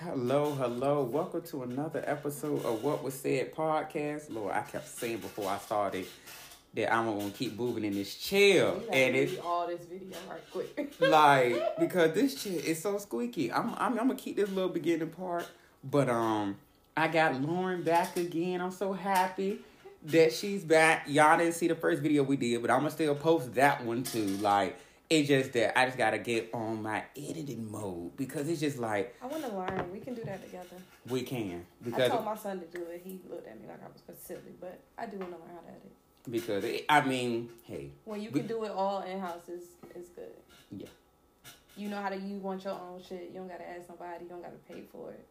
[0.00, 1.04] Hello, hello.
[1.04, 4.30] Welcome to another episode of What Was Said podcast.
[4.30, 6.04] Lord, I kept saying before I started
[6.74, 10.42] that I'm gonna keep moving in this chair, You and it's all this video right
[10.52, 10.94] quick.
[11.00, 13.50] like because this chair is so squeaky.
[13.50, 15.48] I'm, I'm I'm gonna keep this little beginning part,
[15.82, 16.58] but um,
[16.94, 18.60] I got Lauren back again.
[18.60, 19.60] I'm so happy
[20.04, 21.04] that she's back.
[21.06, 24.02] Y'all didn't see the first video we did, but I'm gonna still post that one
[24.02, 24.26] too.
[24.26, 24.76] Like
[25.08, 29.14] it's just that I just gotta get on my editing mode because it's just like
[29.22, 29.90] I want to learn.
[29.92, 30.76] We can do that together.
[31.08, 33.02] we can because I told my son to do it.
[33.04, 35.60] He looked at me like I was silly, but I do want to learn how
[35.60, 35.92] to edit.
[36.30, 39.62] because it, I mean, hey, When you We- can do it all in house, is
[39.94, 40.24] is good.
[40.72, 40.86] Yeah.
[41.76, 42.16] You know how to.
[42.16, 43.30] You want your own shit.
[43.32, 44.24] You don't gotta ask nobody.
[44.24, 45.24] You don't gotta pay for it.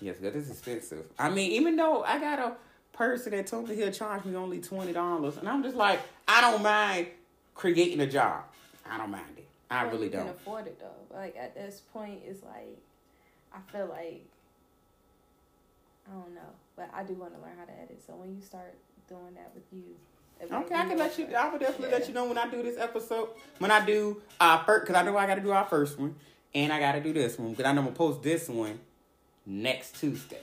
[0.00, 1.04] yes, because this is expensive.
[1.18, 2.56] I mean, even though I got a
[2.96, 6.40] person that told me he'll charge me only twenty dollars, and I'm just like, I
[6.40, 7.08] don't mind
[7.54, 8.44] creating a job.
[8.90, 9.46] I don't mind it.
[9.70, 10.30] I really you Can don't.
[10.30, 11.16] afford it though.
[11.16, 12.78] Like at this point, it's like
[13.52, 14.24] I feel like
[16.08, 18.02] I don't know, but I do want to learn how to edit.
[18.06, 18.74] So when you start
[19.08, 19.82] doing that with you,
[20.40, 21.26] Okay, I can let you.
[21.36, 23.30] I will definitely let you know when I do this episode.
[23.58, 26.14] When I do uh first, because I know I got to do our first one,
[26.54, 28.78] and I got to do this one because I know I'm gonna post this one
[29.44, 30.38] next Tuesday.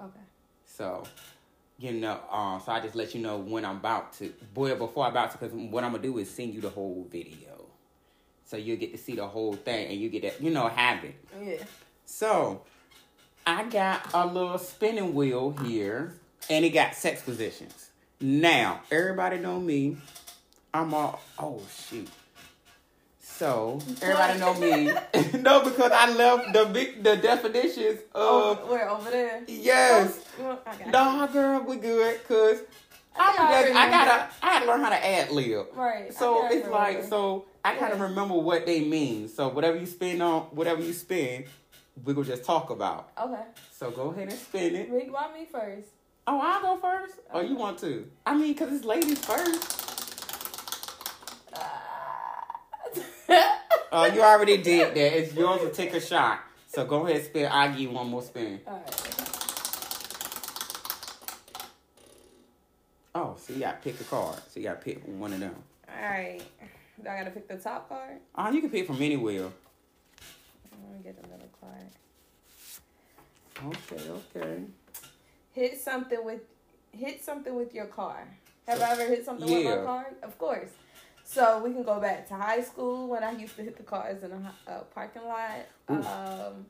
[0.00, 0.20] Okay.
[0.64, 1.04] So,
[1.78, 4.32] you know, um, so I just let you know when I'm about to.
[4.52, 7.06] Boy, before I'm about to, because what I'm gonna do is send you the whole
[7.10, 7.66] video,
[8.44, 11.04] so you'll get to see the whole thing, and you get that, you know, have
[11.04, 11.16] it.
[11.42, 11.64] Yeah.
[12.06, 12.62] So,
[13.46, 16.14] I got a little spinning wheel here,
[16.48, 17.90] and it got sex positions.
[18.20, 19.96] Now, everybody know me.
[20.72, 22.08] I'm all oh shoot.
[23.36, 24.92] So everybody know me.
[25.40, 29.42] no, because I left the big the definitions Oh, of where over there?
[29.48, 30.20] yes.
[30.40, 32.60] Oh, I girl, we good because
[33.16, 35.66] I, I, just, I gotta I had to learn how to ad lib.
[35.74, 36.14] Right.
[36.14, 37.08] So it's like remember.
[37.08, 38.04] so I kind of Yeah.
[38.04, 39.28] remember what they mean.
[39.28, 41.46] So whatever you spend on, whatever you spend,
[42.04, 43.10] we will just talk about.
[43.20, 43.42] Okay.
[43.72, 44.90] So go ahead and spin it.
[44.90, 45.88] Rick, why me first?
[46.26, 47.14] Oh, I'll go first.
[47.32, 48.08] Oh, you want to?
[48.24, 49.83] I mean, cause it's ladies first.
[53.96, 55.18] Oh, you already did that.
[55.18, 56.40] It's yours to take a shot.
[56.66, 57.48] So go ahead and spin.
[57.50, 58.60] I'll give you one more spin.
[58.66, 58.90] Alright.
[63.14, 64.40] Oh, so you got to pick a card.
[64.50, 65.54] So you got to pick one of them.
[65.88, 66.42] Alright.
[67.02, 68.18] Do I gotta pick the top card?
[68.34, 69.46] Oh, you can pick from anywhere.
[70.72, 71.90] I'm gonna get the middle card.
[73.66, 74.62] Okay, okay.
[75.52, 76.40] Hit something with
[76.92, 78.28] hit something with your car.
[78.68, 80.06] Have I ever hit something with my car?
[80.22, 80.70] Of course.
[81.24, 84.22] So we can go back to high school when I used to hit the cars
[84.22, 85.66] in a, a parking lot.
[85.88, 86.66] Um,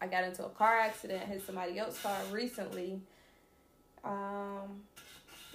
[0.00, 3.00] I got into a car accident, hit somebody else's car recently.
[4.02, 4.82] Um,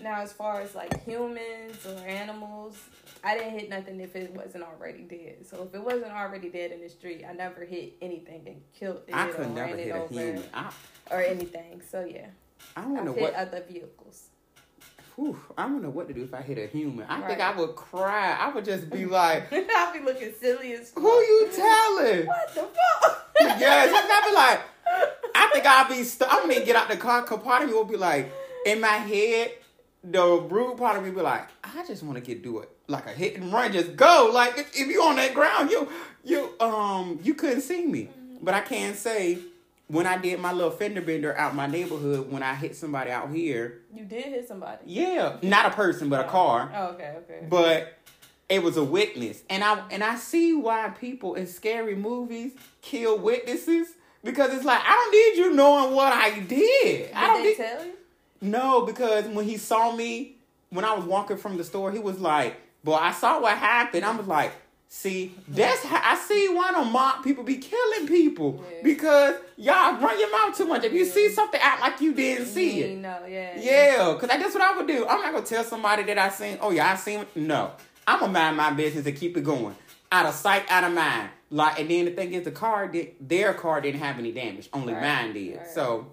[0.01, 2.77] now as far as like humans or animals,
[3.23, 5.45] I didn't hit nothing if it wasn't already dead.
[5.45, 9.01] So if it wasn't already dead in the street, I never hit anything and killed
[9.07, 10.43] it I or never ran it hit a over human.
[10.53, 10.71] I,
[11.11, 11.81] or anything.
[11.89, 12.27] So yeah,
[12.75, 13.33] I don't know hit what.
[13.33, 14.27] other vehicles.
[15.17, 17.07] Whew, I don't know what to do if I hit a human.
[17.09, 18.37] I think I would cry.
[18.39, 21.01] I would just be like, I'll be looking silly as fuck.
[21.01, 23.27] "Who you telling?" What the fuck?
[23.39, 24.61] yes, I'd be like,
[25.33, 26.03] I think I'll be.
[26.03, 27.23] St- I'm gonna get out the car.
[27.23, 28.31] Part of me will be like,
[28.63, 29.53] in my head,
[30.03, 33.07] the rude part of me be like, I just want to get do it like
[33.07, 34.29] a hit and run, just go.
[34.31, 35.89] Like if, if you on that ground, you
[36.23, 39.39] you um you couldn't see me, but I can say.
[39.89, 43.31] When I did my little fender bender out my neighborhood, when I hit somebody out
[43.31, 44.79] here, You did hit somebody.
[44.85, 46.31] yeah, not a person but a oh.
[46.31, 47.45] car, Oh, okay, okay.
[47.49, 47.93] but
[48.49, 53.17] it was a witness and i and i see why people in scary movies kill
[53.19, 53.89] witnesses
[54.23, 57.57] because it's like i don't need you knowing what i did Did i don't need
[57.57, 57.91] tell you?
[58.39, 60.37] no because when he saw me
[60.69, 62.55] when i was walking from the store he was like
[62.85, 64.53] Boy, i saw what happened i was like
[64.89, 68.77] see that's how i see why the mob people be killing people Yeah.
[68.83, 71.11] because y'all run your mouth too much if you Yeah.
[71.11, 73.59] see something act like you didn't see it You know, yeah.
[73.59, 75.05] yeah, because that's what I would do.
[75.05, 77.25] I'm not going to tell somebody that I seen, oh, yeah, I seen.
[77.35, 77.71] No.
[78.07, 79.75] I'm to mind my business and keep it going.
[80.11, 81.29] Out of sight, out of mind.
[81.51, 84.69] Like, and then the thing is, the car did, their car didn't have any damage.
[84.73, 85.57] Only Right, mine did.
[85.57, 85.67] right.
[85.69, 86.07] So,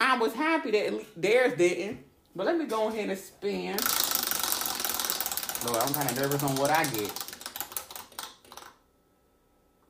[0.00, 1.98] I was happy that theirs didn't.
[2.36, 3.76] But let me go ahead and spin.
[5.66, 7.12] Lord, I'm kind of nervous on what I get.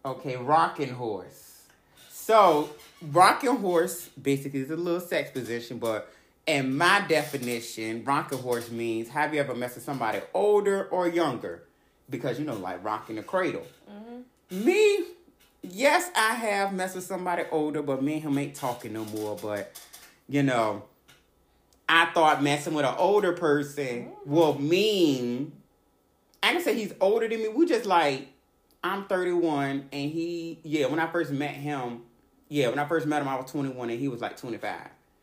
[0.04, 1.62] Okay, rocking horse.
[2.10, 2.70] So,
[3.10, 6.12] rocking horse basically is a little sex position, but
[6.46, 11.62] in my definition, rocking horse means have you ever messed with somebody older or younger?
[12.10, 13.66] Because you know, like rocking the cradle.
[13.90, 14.64] Mm-hmm.
[14.64, 15.04] Me,
[15.62, 19.36] yes, I have messed with somebody older, but me and him ain't talking no more.
[19.40, 19.80] But
[20.28, 20.82] you know,
[21.88, 25.52] I thought messing with an older person will mean
[26.42, 27.48] I can say he's older than me.
[27.48, 28.31] We just like
[28.84, 32.02] I'm 31 and he yeah, when I first met him,
[32.48, 34.72] Yeah, when I first met him, I was 21 and he was like 25.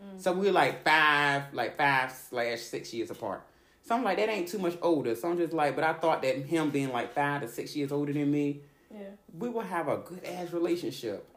[0.01, 0.21] Mm.
[0.21, 3.43] So we were like five, like five slash six years apart.
[3.83, 5.15] So I'm like, that ain't too much older.
[5.15, 7.91] So I'm just like, but I thought that him being like five to six years
[7.91, 8.61] older than me,
[8.91, 8.99] Yeah.
[9.37, 11.27] we would have a good ass relationship.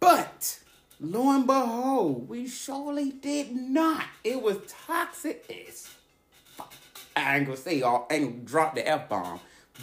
[0.00, 0.60] But
[1.00, 4.04] lo and behold, we surely did not.
[4.24, 5.88] It was toxic as
[6.56, 6.72] fuck.
[7.16, 9.40] I ain't gonna say y'all, I ain't gonna drop the f bomb,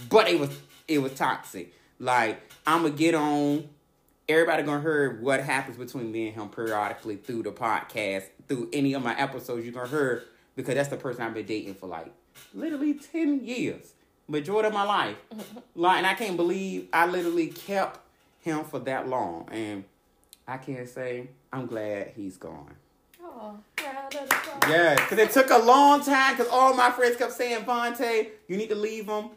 [0.09, 0.49] but it was
[0.87, 1.73] it was toxic.
[1.99, 3.69] Like I'm gonna get on.
[4.27, 8.93] Everybody gonna hear what happens between me and him periodically through the podcast, through any
[8.93, 9.63] of my episodes.
[9.65, 10.23] You're gonna hear
[10.55, 12.11] because that's the person I've been dating for like
[12.53, 13.93] literally ten years,
[14.27, 15.17] majority of my life.
[15.77, 17.99] Like, and I can't believe I literally kept
[18.39, 19.83] him for that long, and
[20.47, 22.75] I can't say I'm glad he's gone.
[23.21, 24.71] Oh, round of applause.
[24.71, 26.37] Yeah, because it took a long time.
[26.37, 29.31] Because all my friends kept saying, "Vontae, you need to leave him,"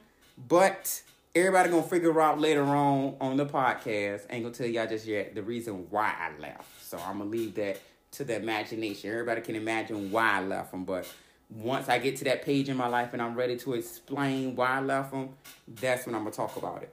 [0.47, 1.03] but
[1.39, 4.23] everybody gonna figure out later on on the podcast.
[4.31, 6.83] Ain't gonna tell y'all just yet the reason why I left.
[6.83, 7.81] So I'm gonna leave that
[8.13, 9.11] to the imagination.
[9.11, 11.07] Everybody can imagine why I left him, but
[11.51, 14.69] once I get to that page in my life and I'm ready to explain why
[14.69, 15.31] I left him,
[15.67, 16.93] that's when I'm gonna talk about it.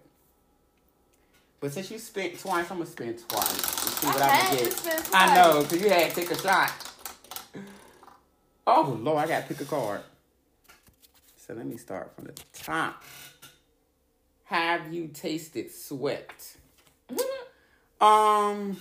[1.59, 3.51] But since you spent twice, I'm gonna spend twice.
[3.51, 4.73] Let's see what I I had can to get.
[4.73, 6.71] spend I know, cause you had to take a shot.
[8.67, 10.01] Oh Lord, I gotta pick a card.
[11.37, 13.03] So let me start from the top.
[14.45, 16.55] Have you tasted sweat?
[18.01, 18.77] Um,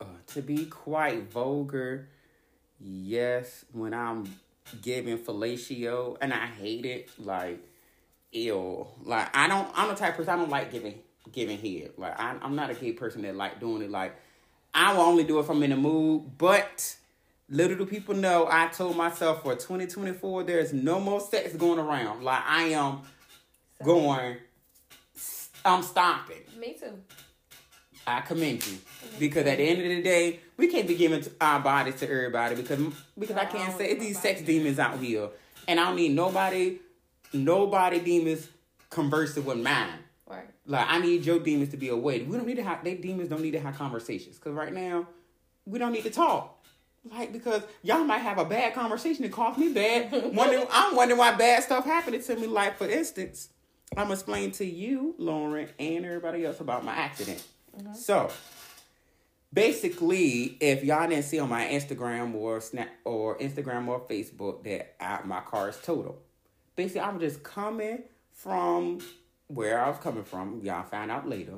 [0.00, 2.08] uh, to be quite vulgar,
[2.80, 3.64] yes.
[3.72, 4.34] When I'm
[4.82, 7.60] giving fellatio, and I hate it, like,
[8.34, 8.92] ill.
[9.04, 9.68] Like I don't.
[9.74, 10.98] I'm the type of person I don't like giving
[11.32, 11.92] giving head.
[11.96, 13.90] Like I, I'm not a gay person that like doing it.
[13.90, 14.16] Like
[14.74, 16.36] I will only do it if I'm in the mood.
[16.36, 16.96] But
[17.48, 22.22] little do people know, I told myself for 2024, there's no more sex going around.
[22.22, 23.02] Like I am
[23.82, 24.36] going.
[25.64, 26.42] I'm stopping.
[26.58, 26.98] Me too.
[28.06, 28.78] I commend you
[29.18, 32.54] because at the end of the day, we can't be giving our bodies to everybody
[32.54, 32.78] because
[33.18, 35.28] because I No, I can't don't say these sex demons out here,
[35.66, 36.78] and I don't need nobody,
[37.32, 38.48] nobody demons
[38.90, 39.88] conversing with mine.
[40.26, 40.48] Right.
[40.66, 42.22] Like I need your demons to be away.
[42.22, 45.06] We don't need to have they demons don't need to have conversations because right now
[45.64, 46.62] we don't need to talk.
[47.10, 50.12] Like because y'all might have a bad conversation and cost me bad.
[50.34, 52.46] wondering, I'm wondering why bad stuff happened to me.
[52.46, 53.50] Like for instance,
[53.96, 57.44] I'm gonna explain to you, Lauren, and everybody else about my accident.
[57.78, 57.94] Mm-hmm.
[57.94, 58.30] So
[59.52, 64.96] basically, if y'all didn't see on my Instagram or Snap or Instagram or Facebook that
[65.00, 66.18] I, my car is total.
[66.74, 68.02] Basically, I'm just coming
[68.32, 68.98] from
[69.46, 70.60] where I was coming from.
[70.64, 71.54] Y'all found out later,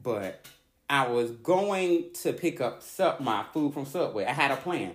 [0.00, 0.46] but
[0.88, 4.24] I was going to pick up sub my food from Subway.
[4.26, 4.92] I had a plan.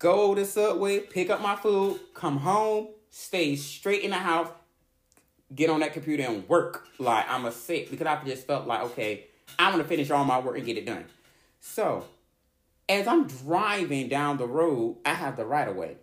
[0.00, 4.48] Go to Subway, pick up my food, come home, stay straight in the house,
[5.54, 8.82] get on that computer and work like I'm a sick because I just felt like
[8.82, 9.26] okay,
[9.58, 11.04] I want to finish all my work and get it done.
[11.60, 12.06] So,
[12.88, 15.96] as I'm driving down the road, I have the right of way.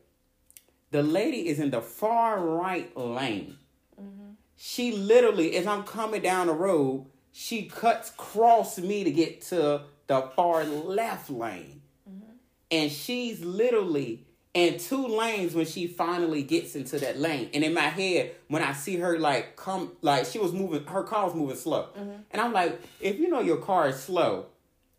[0.92, 3.58] The lady is in the far right lane.
[4.00, 4.32] Mm-hmm.
[4.56, 9.82] She literally, as I'm coming down the road, she cuts across me to get to
[10.08, 11.82] the far left lane.
[12.10, 12.32] Mm-hmm.
[12.72, 17.50] And she's literally in two lanes when she finally gets into that lane.
[17.54, 21.04] And in my head, when I see her like come, like she was moving, her
[21.04, 21.90] car was moving slow.
[21.98, 22.12] Mm-hmm.
[22.32, 24.48] And I'm like, if you know your car is slow,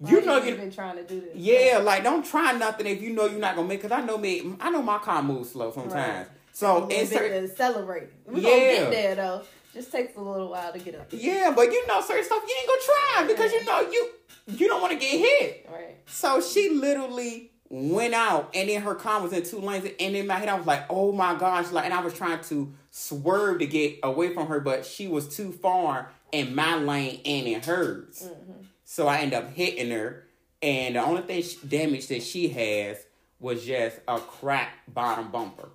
[0.07, 1.35] you Why know you you been trying to do this.
[1.35, 3.83] yeah, like don't try nothing if you know you're not gonna make.
[3.83, 5.95] Cause I know me, I know my car moves slow sometimes.
[5.95, 6.27] Right.
[6.53, 8.09] So a in little bit certain, to accelerate.
[8.27, 8.49] We Yeah.
[8.51, 9.43] gonna get there though.
[9.75, 11.09] Just takes a little while to get up.
[11.11, 14.11] yeah, but you know certain stuff you ain't gonna try because you know you
[14.47, 15.69] you don't want to get hit.
[15.71, 15.97] Right.
[16.07, 20.27] So she literally went out, and then her car was in two lanes, and in
[20.27, 23.61] my head I was like, oh my gosh, like, and I was trying to swerve
[23.61, 27.63] to get away from her, but she was too far in my lane and in
[27.63, 28.29] hers.
[28.29, 28.65] Mm-hmm.
[28.85, 30.27] So I end up hitting her,
[30.61, 32.99] and the only thing sh- damage that she has
[33.39, 35.69] was just a cracked bottom bumper,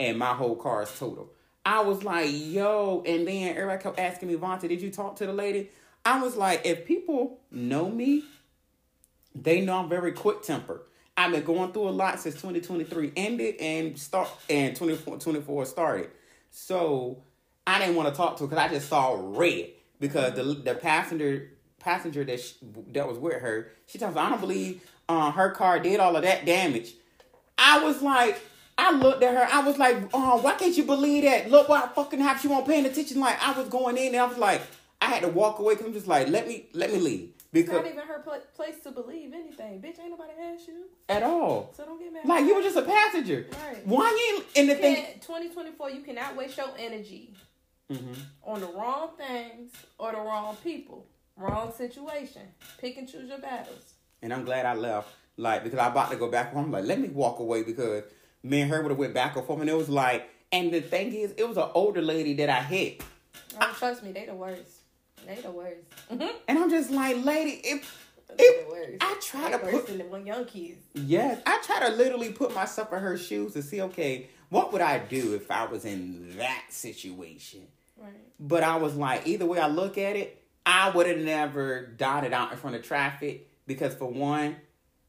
[0.00, 1.30] and my whole car is total.
[1.66, 5.26] I was like, yo, and then everybody kept asking me, Vonta, did you talk to
[5.26, 5.70] the lady?
[6.04, 8.24] I was like, if people know me,
[9.34, 10.80] they know I'm very quick tempered.
[11.16, 16.10] I've been going through a lot since 2023 ended and start and 24, 24 started.
[16.50, 17.22] So
[17.66, 20.74] I didn't want to talk to her because I just saw red because the the
[20.74, 22.54] passenger passenger that sh
[22.92, 26.16] that was with her, she tells me I don't believe uh, her car did all
[26.16, 26.94] of that damage.
[27.56, 28.38] I was like,
[28.76, 29.48] I looked at her.
[29.50, 31.50] I was like, oh, why can't you believe that?
[31.50, 32.42] Look what fucking happened.
[32.42, 33.20] She won't paying attention.
[33.20, 34.60] Like I was going in and I was like,
[35.00, 37.70] I had to walk away because I'm just like, let me let me leave It's
[37.70, 39.80] not even her pla- place to believe anything.
[39.80, 40.84] Bitch, ain't nobody asked you.
[41.08, 41.72] at all.
[41.76, 42.26] So don't get mad.
[42.26, 43.46] Like you were just a passenger.
[43.52, 43.86] Right.
[43.86, 44.96] Why you ain't in the thing?
[45.22, 47.34] 2024, you cannot waste your energy
[47.90, 51.06] hmm on the wrong things or the wrong people.
[51.36, 52.42] Wrong situation.
[52.78, 53.94] Pick and choose your battles.
[54.22, 55.08] And I'm glad I left.
[55.36, 56.64] Like because I about to go back home.
[56.66, 58.04] I'm like, let me walk away because
[58.42, 60.30] me and her would have went back and forth, and it was like.
[60.52, 63.02] And the thing is, it was an older lady that I hit.
[63.60, 64.75] Oh, trust me, they the worst.
[65.26, 65.80] They the worst.
[66.12, 66.36] Mm-hmm.
[66.48, 68.06] And I'm just like, lady, if
[68.38, 70.78] It- I try They to put than the young kids.
[70.94, 74.82] Yes, I try to literally put myself in her shoes to see, okay, what would
[74.82, 77.66] I do if I was in that situation?
[77.96, 78.12] Right.
[78.38, 82.32] But I was like, either way I look at it, I would have never dotted
[82.32, 84.56] out in front of traffic because for one,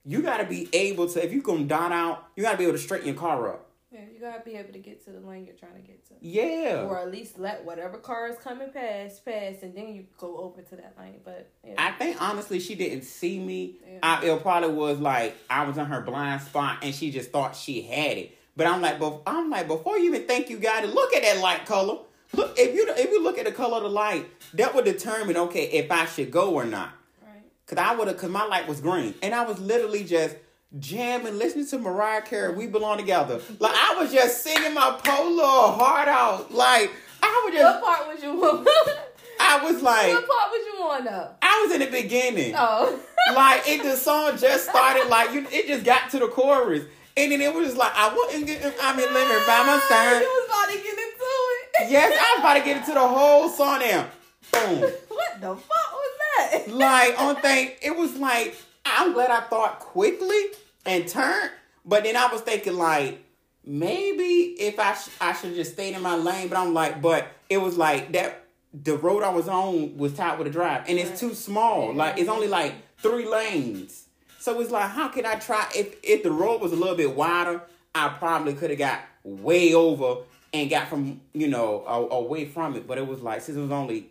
[0.05, 2.57] you got to be able to, if you're going to dot out, you got to
[2.57, 3.66] be able to straighten your car up.
[3.97, 6.13] Yeah, you gotta be able to get to the lane you're trying to get to.
[6.21, 6.85] Yeah.
[6.87, 10.61] Or at least let whatever car is coming past pass, and then you go over
[10.61, 11.19] to that lane.
[11.25, 13.77] But yeah, I think honestly she didn't see me.
[13.91, 13.99] Yeah.
[14.03, 17.55] I, it probably was like I was in her blind spot and she just thought
[17.55, 18.37] she had it.
[18.55, 21.41] But I'm like, I'm like, before you even think you got it, look at that
[21.41, 21.99] light color.
[22.33, 25.37] Look if you if you look at the color of the light, that would determine
[25.37, 26.91] okay if I should go or not.
[27.25, 27.41] right.
[27.65, 30.35] Cause I would have, cause my light was green, and I was literally just
[30.79, 32.53] jamming, listening to Mariah Carey.
[32.53, 33.39] We belong together.
[33.59, 36.53] Like I was just singing my polo heart out.
[36.53, 38.67] Like I was just What part was you on?
[39.39, 41.29] I was like, What part was you on though?
[41.41, 42.53] I was in the beginning.
[42.57, 42.99] Oh.
[43.35, 46.83] like it the song just started like you it just got to the chorus
[47.15, 49.79] and then it was just like I wasn't getting I'm in living ah, by my
[49.87, 50.21] side.
[50.21, 51.63] You was about to get into it.
[51.89, 54.07] Yes, I was about to get into the whole song now.
[54.51, 54.79] Boom.
[55.09, 56.67] What the fuck was that?
[56.69, 58.55] Like on thing, it was like
[58.97, 60.41] I'm glad I thought quickly
[60.85, 61.51] and turned,
[61.85, 63.23] but then I was thinking like
[63.65, 67.27] maybe if I sh- I should just stayed in my lane, but I'm like, but
[67.49, 70.97] it was like that the road I was on was tied with a drive, and
[70.97, 71.93] it's too small.
[71.93, 74.05] Like it's only like three lanes,
[74.39, 77.15] so it's like how can I try if if the road was a little bit
[77.15, 77.61] wider,
[77.93, 82.87] I probably could have got way over and got from you know away from it.
[82.87, 84.09] But it was like since it was only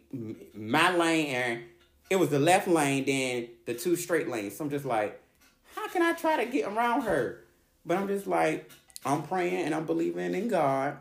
[0.54, 1.62] my lane and
[2.10, 4.56] it was the left lane, then the two straight lanes.
[4.56, 5.20] So I'm just like,
[5.74, 7.40] how can I try to get around her?
[7.84, 8.70] But I'm just like,
[9.04, 10.96] I'm praying and I'm believing in God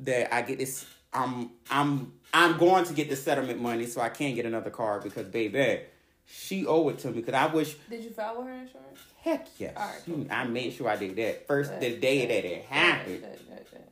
[0.00, 0.86] that I get this.
[1.12, 5.00] I'm I'm I'm going to get the settlement money so I can get another car
[5.00, 5.80] because baby,
[6.26, 7.14] she owe it to me.
[7.14, 8.98] Because I wish, Did you file with her insurance?
[9.20, 10.26] heck yes, All right, cool.
[10.30, 13.20] I made sure I did that first the day good, that it happened.
[13.22, 13.82] good, good, good.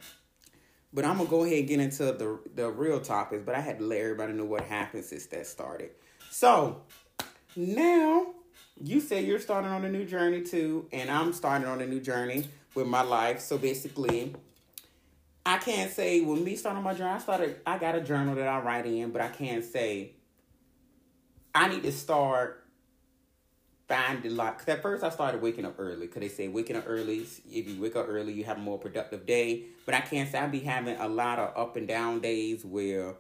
[0.92, 3.42] But I'm gonna go ahead and get into the the real topics.
[3.44, 5.90] But I had to let everybody know what happened since that started.
[6.38, 6.82] So
[7.56, 8.26] now
[8.78, 11.98] you say you're starting on a new journey too, and I'm starting on a new
[11.98, 13.40] journey with my life.
[13.40, 14.34] So basically,
[15.46, 17.12] I can't say when me starting my journey.
[17.12, 17.56] I started.
[17.66, 20.12] I got a journal that I write in, but I can't say.
[21.54, 22.66] I need to start
[23.88, 24.58] finding like.
[24.58, 26.06] Cause at first I started waking up early.
[26.06, 27.26] Cause they say waking up early.
[27.50, 29.62] If you wake up early, you have a more productive day.
[29.86, 33.14] But I can't say I be having a lot of up and down days where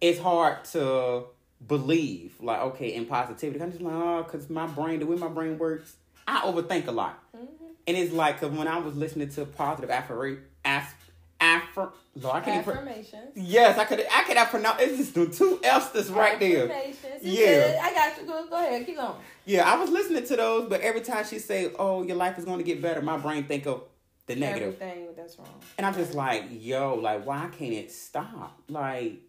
[0.00, 1.26] it's hard to
[1.66, 3.62] believe like okay in positivity.
[3.62, 5.96] I'm just like oh, cause my brain the way my brain works,
[6.26, 7.22] I overthink a lot.
[7.36, 7.64] Mm-hmm.
[7.86, 10.94] And it's like, cause when I was listening to positive affirmation, af,
[11.40, 12.84] affir, Lord, I can't even.
[12.84, 14.00] Pro- yes, I could.
[14.00, 14.82] I cannot pronounce.
[14.82, 16.64] It's just the two F's that's right there.
[16.64, 17.22] Affirmations.
[17.22, 17.46] Yeah.
[17.46, 17.76] good.
[17.80, 18.26] I got you.
[18.26, 18.84] Go, go ahead.
[18.84, 19.14] Keep going.
[19.46, 22.44] Yeah, I was listening to those, but every time she say, "Oh, your life is
[22.44, 23.84] going to get better," my brain think of
[24.26, 25.48] the negative, Everything that's wrong.
[25.78, 29.22] and I'm just like, "Yo, like, why can't it stop?" Like,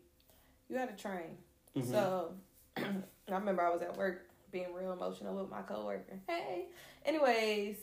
[0.68, 1.38] You got to train.
[1.82, 1.92] Mhm.
[1.92, 2.32] So
[2.78, 2.84] I
[3.30, 4.22] remember I was at work
[4.52, 6.20] being real emotional with my coworker.
[6.28, 6.66] Hey.
[7.06, 7.78] Anyways,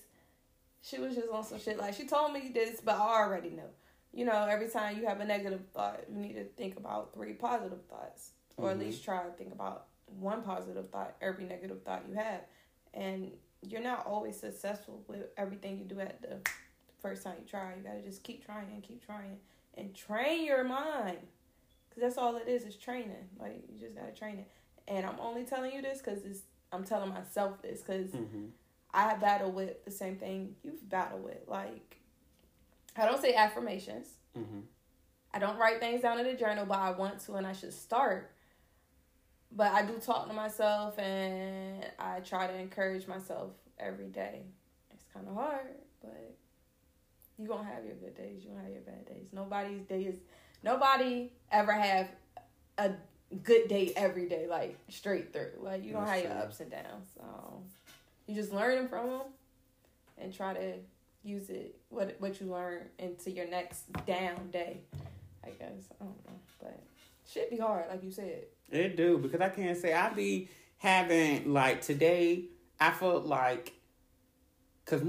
[0.82, 1.78] she was just on some shit.
[1.78, 3.68] Like she told me this, but I already know.
[4.12, 7.34] You know, every time you have a negative thought, you need to think about three
[7.34, 8.30] positive thoughts.
[8.56, 8.80] Or at Mhm.
[8.80, 9.88] least try to think about
[10.18, 12.40] one positive thought every negative thought you have.
[12.94, 16.40] And you're not always successful with everything you do at the
[16.98, 17.74] first time you try.
[17.74, 19.38] You gotta just keep trying and keep trying
[19.74, 21.18] and train your mind.
[21.96, 23.26] Cause that's all it is, is training.
[23.40, 24.48] Like you just gotta train it.
[24.86, 28.50] And I'm only telling you this because it's I'm telling myself this because Mhm.
[28.92, 31.48] I battle with the same thing you've battled with.
[31.48, 31.96] Like
[32.96, 34.08] I don't say affirmations.
[34.36, 34.64] Mhm.
[35.32, 37.72] I don't write things down in a journal, but I want to and I should
[37.72, 38.30] start.
[39.50, 44.42] But I do talk to myself and I try to encourage myself every day.
[44.92, 46.36] It's kind of hard, but
[47.38, 48.44] you gonna have your good days.
[48.44, 49.28] You gonna have your bad days.
[49.32, 50.18] Nobody's day is
[50.66, 52.08] nobody ever have
[52.76, 52.90] a
[53.42, 55.52] good day every day, like straight through.
[55.61, 57.06] Like you That's have your ups and downs.
[57.14, 57.62] So
[58.26, 59.23] you just learn from them
[60.18, 60.75] and try to
[61.23, 64.80] use it what what you learn into your next down day.
[65.44, 66.82] I guess I don't know, but
[67.26, 68.44] shit be hard, like you said.
[68.70, 72.46] It do because I can't say I be having like today.
[72.78, 73.73] I felt like
[74.85, 75.02] because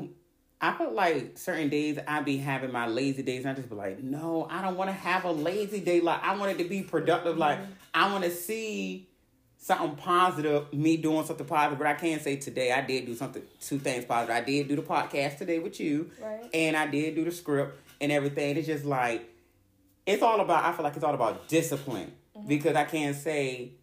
[0.60, 3.42] I felt like certain days I be having my lazy days.
[3.46, 6.02] And I just be like, no, I don't want to have a lazy day.
[6.02, 7.38] Like I want it to be productive.
[7.38, 7.72] Like mm-hmm.
[7.94, 9.08] I want to see
[9.58, 11.78] something positive, me doing something positive.
[11.78, 14.36] But I can say today I did do something, two things positive.
[14.36, 16.50] I did do the podcast today with you, Right.
[16.54, 18.58] and I did do the script and everything.
[18.58, 19.30] It's just like
[20.08, 20.64] it's all about.
[20.64, 22.48] I feel like it's all about discipline mm-hmm.
[22.48, 23.74] because I can't say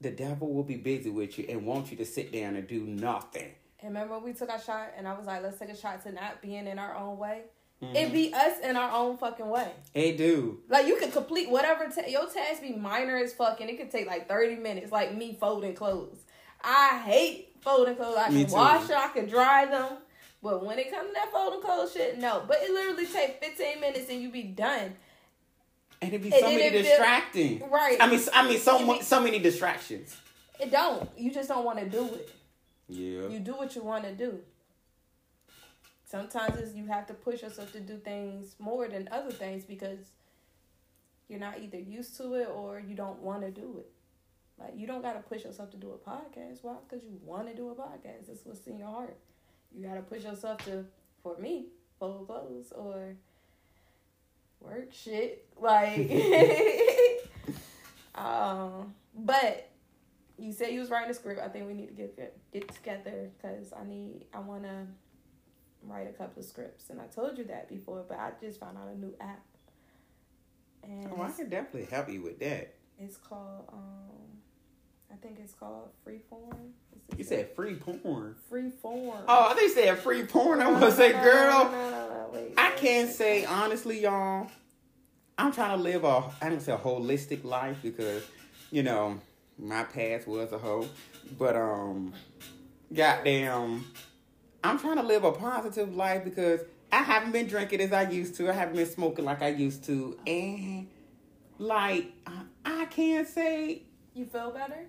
[0.00, 2.82] the devil will be busy with you and want you to sit down and do
[2.82, 3.52] nothing.
[3.86, 6.02] And remember when we took our shot and I was like, let's take a shot
[6.02, 7.42] to not being in our own way?
[7.80, 7.94] Mm-hmm.
[7.94, 9.70] It be us in our own fucking way.
[9.94, 10.58] They do.
[10.68, 13.92] Like you can complete whatever ta- your task be minor as fuck and it could
[13.92, 16.18] take like 30 minutes, like me folding clothes.
[16.64, 18.16] I hate folding clothes.
[18.18, 18.56] I Me can too.
[18.56, 19.98] wash them, I can dry them.
[20.42, 22.42] But when it comes to that folding clothes shit, no.
[22.48, 24.94] But it literally take 15 minutes and you be done.
[26.02, 27.70] And it be so many it feel- distracting.
[27.70, 27.98] Right.
[28.00, 30.16] I mean, I mean, so so many distractions.
[30.58, 31.08] It don't.
[31.16, 32.32] You just don't want to do it.
[32.88, 33.28] Yeah.
[33.28, 34.40] You do what you want to do.
[36.04, 39.98] Sometimes it's, you have to push yourself to do things more than other things because
[41.28, 43.90] you're not either used to it or you don't want to do it.
[44.58, 46.58] Like you don't got to push yourself to do a podcast.
[46.62, 46.76] Why?
[46.88, 48.28] Because you want to do a podcast.
[48.28, 49.16] That's what's in your heart.
[49.74, 50.84] You got to push yourself to,
[51.22, 51.66] for me,
[51.98, 53.16] fold clothes or
[54.60, 55.44] work shit.
[55.60, 56.10] Like,
[58.14, 59.70] um, but
[60.38, 61.40] you said you was writing a script.
[61.40, 64.86] I think we need to get get, get together because I need I want to
[65.82, 68.04] write a couple of scripts, and I told you that before.
[68.08, 69.42] But I just found out a new app,
[70.82, 72.74] and Oh, I can definitely help you with that.
[72.98, 74.40] it's called um,
[75.12, 76.70] I think it's called Freeform.
[77.16, 78.34] You said free porn.
[78.50, 79.20] Freeform.
[79.28, 80.60] Oh, I think you said free porn.
[80.60, 81.64] I'm No, gonna say, no, girl.
[81.64, 83.16] No, no, no, no, wait, I wait, can't wait.
[83.16, 84.48] say honestly, y'all.
[85.38, 88.24] I'm trying to live a I don't say a holistic life because,
[88.70, 89.20] you know,
[89.58, 90.88] my past was a hoe.
[91.38, 92.12] But um
[92.92, 93.84] goddamn
[94.62, 96.60] I'm trying to live a positive life because
[96.92, 98.48] I haven't been drinking as I used to.
[98.48, 100.18] I haven't been smoking like I used to.
[100.26, 100.88] And
[101.58, 102.42] like I-
[102.96, 103.82] can't say
[104.14, 104.86] You feel better?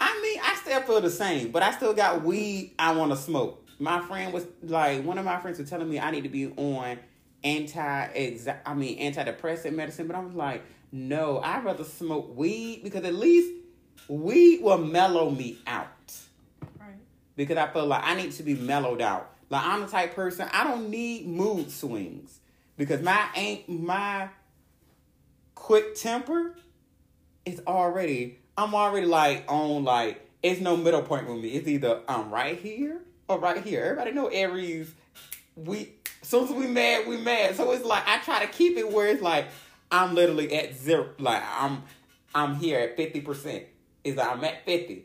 [0.00, 3.16] I mean, I still feel the same, but I still got weed I want to
[3.16, 3.64] smoke.
[3.78, 6.48] My friend was like, one of my friends was telling me I need to be
[6.48, 6.98] on
[7.44, 13.04] anti I mean antidepressant medicine, but I was like, no, I'd rather smoke weed because
[13.04, 13.52] at least
[14.08, 15.88] weed will mellow me out.
[16.78, 16.90] Right.
[17.36, 19.32] Because I feel like I need to be mellowed out.
[19.48, 22.40] Like I'm the type person I don't need mood swings
[22.76, 24.28] because my ain't my
[25.54, 26.54] quick temper
[27.44, 31.50] is already I'm already like on like it's no middle point with me.
[31.50, 33.82] It's either I'm right here or right here.
[33.84, 34.92] Everybody know Aries.
[35.54, 37.56] We soon as we mad, we mad.
[37.56, 39.46] So it's like I try to keep it where it's like
[39.90, 41.10] I'm literally at zero.
[41.18, 41.82] Like I'm
[42.34, 43.64] I'm here at fifty percent.
[44.06, 45.04] Is I'm at fifty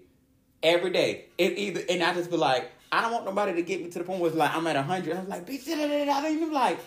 [0.61, 1.25] every day.
[1.37, 3.99] It either and I just be like I don't want nobody to get me to
[3.99, 5.17] the point where it's like I'm at hundred.
[5.17, 5.67] I'm like bitch.
[5.67, 6.79] I think like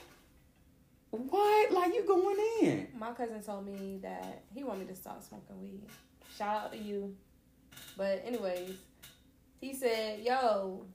[1.11, 1.73] what?
[1.73, 2.89] Like you going in?
[2.99, 5.83] My cousin told me that he want me to stop smoking weed.
[6.37, 7.15] Shout out to you.
[7.97, 8.77] But anyways,
[9.61, 10.87] he said, "Yo,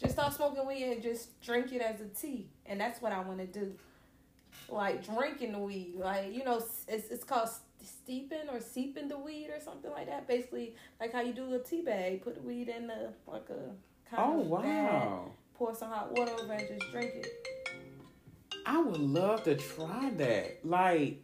[0.00, 3.20] just stop smoking weed and just drink it as a tea." And that's what I
[3.20, 3.74] want to do.
[4.68, 6.56] Like drinking the weed, like you know,
[6.88, 7.48] it's it's called
[7.86, 10.26] steeping or seeping the weed or something like that.
[10.28, 13.70] Basically, like how you do a tea bag, put the weed in the like a
[14.10, 15.30] kind Oh of bag, wow.
[15.54, 17.26] pour some hot water over it, and just drink it.
[18.66, 20.64] I would love to try that.
[20.64, 21.22] Like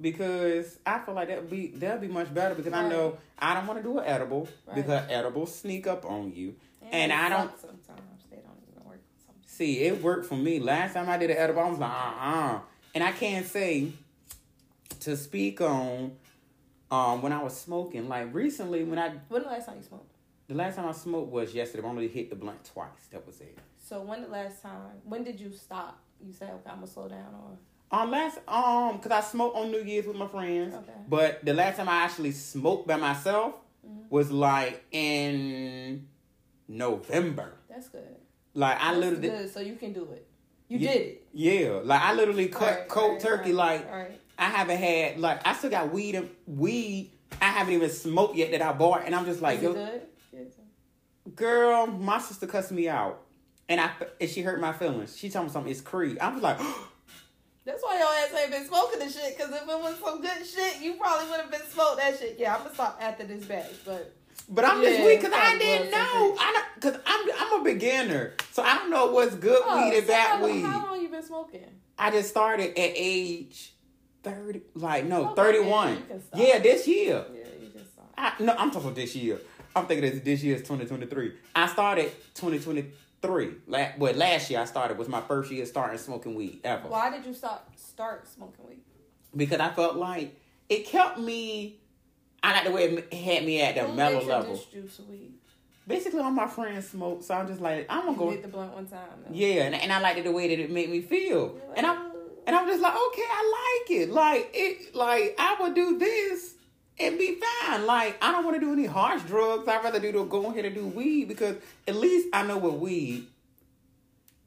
[0.00, 3.66] because I feel like that be that'd be much better because I know I don't
[3.66, 4.76] want to do an edible Right.
[4.76, 6.54] because edibles sneak up on you.
[6.90, 9.00] And they I don't- Sometimes they don't even work.
[9.24, 9.46] Sometimes.
[9.50, 10.58] See, it worked for me.
[10.60, 12.60] Last time I did an edible, I was like, uh uh
[12.94, 13.92] And I can't say
[15.04, 16.12] to speak on
[16.90, 18.08] um when I was smoking.
[18.08, 20.10] Like recently when I When the last time you smoked?
[20.48, 21.82] the last time I smoked was yesterday.
[21.86, 23.06] I only hit the blunt twice.
[23.10, 23.58] That was it.
[23.78, 25.00] So when the last time?
[25.04, 25.98] When did you stop?
[26.24, 27.58] You said, "Okay, I'm gonna slow down," or
[27.98, 30.74] Um, last um, cause I smoked on New Year's with my friends.
[30.74, 30.92] Okay.
[31.06, 33.54] But the last time I actually smoked by myself
[33.86, 34.04] Mhm.
[34.10, 36.08] was like in
[36.68, 37.52] November.
[37.68, 38.16] that's good.
[38.54, 39.52] Like I That's literally, good.
[39.52, 40.26] So you can do it.
[40.68, 40.92] You Yeah.
[40.92, 41.26] did it.
[41.32, 43.52] yeah, like I literally cut Right, cold right, turkey.
[43.52, 44.20] right, Like right.
[44.38, 47.10] I haven't had, like I still got weed and weed.
[47.40, 50.00] I haven't even smoked yet that I bought, and I'm just like, yo,
[51.34, 53.22] girl, my sister cussed me out,
[53.68, 55.16] and I and she hurt my feelings.
[55.16, 55.70] She told me something.
[55.70, 56.18] It's Creed.
[56.18, 56.58] I was like.
[57.66, 59.38] That's why your ass ain't been smoking the shit.
[59.38, 62.36] Cause if it was some good shit, you probably would have been smoked that shit.
[62.38, 64.14] Yeah, I'm gonna stop after this batch, but
[64.50, 66.36] But I'm Yeah, just weak because I didn't know.
[66.38, 69.96] I don't because I'm I'm a beginner, so I don't know what's good Oh, weed
[69.96, 70.62] and so bad how, weed.
[70.62, 71.80] How long you been smoking?
[71.98, 73.73] I just started at age
[74.24, 75.90] thirty, like no oh, Okay, thirty yeah, one.
[75.96, 76.40] you can stop.
[76.40, 77.24] Yeah, this year.
[77.32, 78.12] Yeah, you stop.
[78.18, 79.38] I, no, I'm talking about this year.
[79.76, 81.32] I'm thinking this this year is 2023.
[81.54, 83.50] I started 2023.
[83.66, 87.10] La- well, last year I started was my first year starting smoking weed ever Why
[87.10, 88.80] did you stop start smoking weed?
[89.36, 91.80] because I felt like it kept me.
[92.42, 94.54] I like the way it had me at the Who mellow level.
[94.54, 95.32] introduced you to weed?
[95.86, 98.30] Basically, all my friends smoke, so I'm just like, I'm gonna You go.
[98.30, 99.00] hit the blunt one time.
[99.26, 99.34] though.
[99.34, 101.86] Yeah, and, and I liked it the way that it made me feel, like, and
[101.86, 102.13] I'm "Oh."
[102.46, 104.10] And I'm just like, okay, I like it.
[104.10, 106.54] Like it, like I would do this
[106.98, 107.86] and be fine.
[107.86, 109.66] Like I don't want to do any harsh drugs.
[109.68, 111.56] I'd rather do the go ahead and do weed because
[111.88, 113.26] at least I know with weed,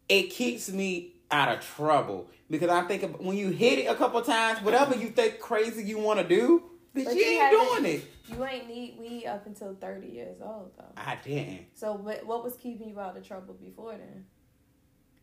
[0.09, 2.27] it keeps me out of trouble.
[2.49, 5.99] Because I think when you hit it a couple times, whatever you think crazy you
[5.99, 6.63] want to do,
[6.95, 8.11] bitch, But you you ain't doing it.
[8.29, 10.83] You ain't need weed up until 30 years old, though.
[10.97, 11.67] I didn't.
[11.75, 14.25] So, what, what was keeping you out of trouble before then?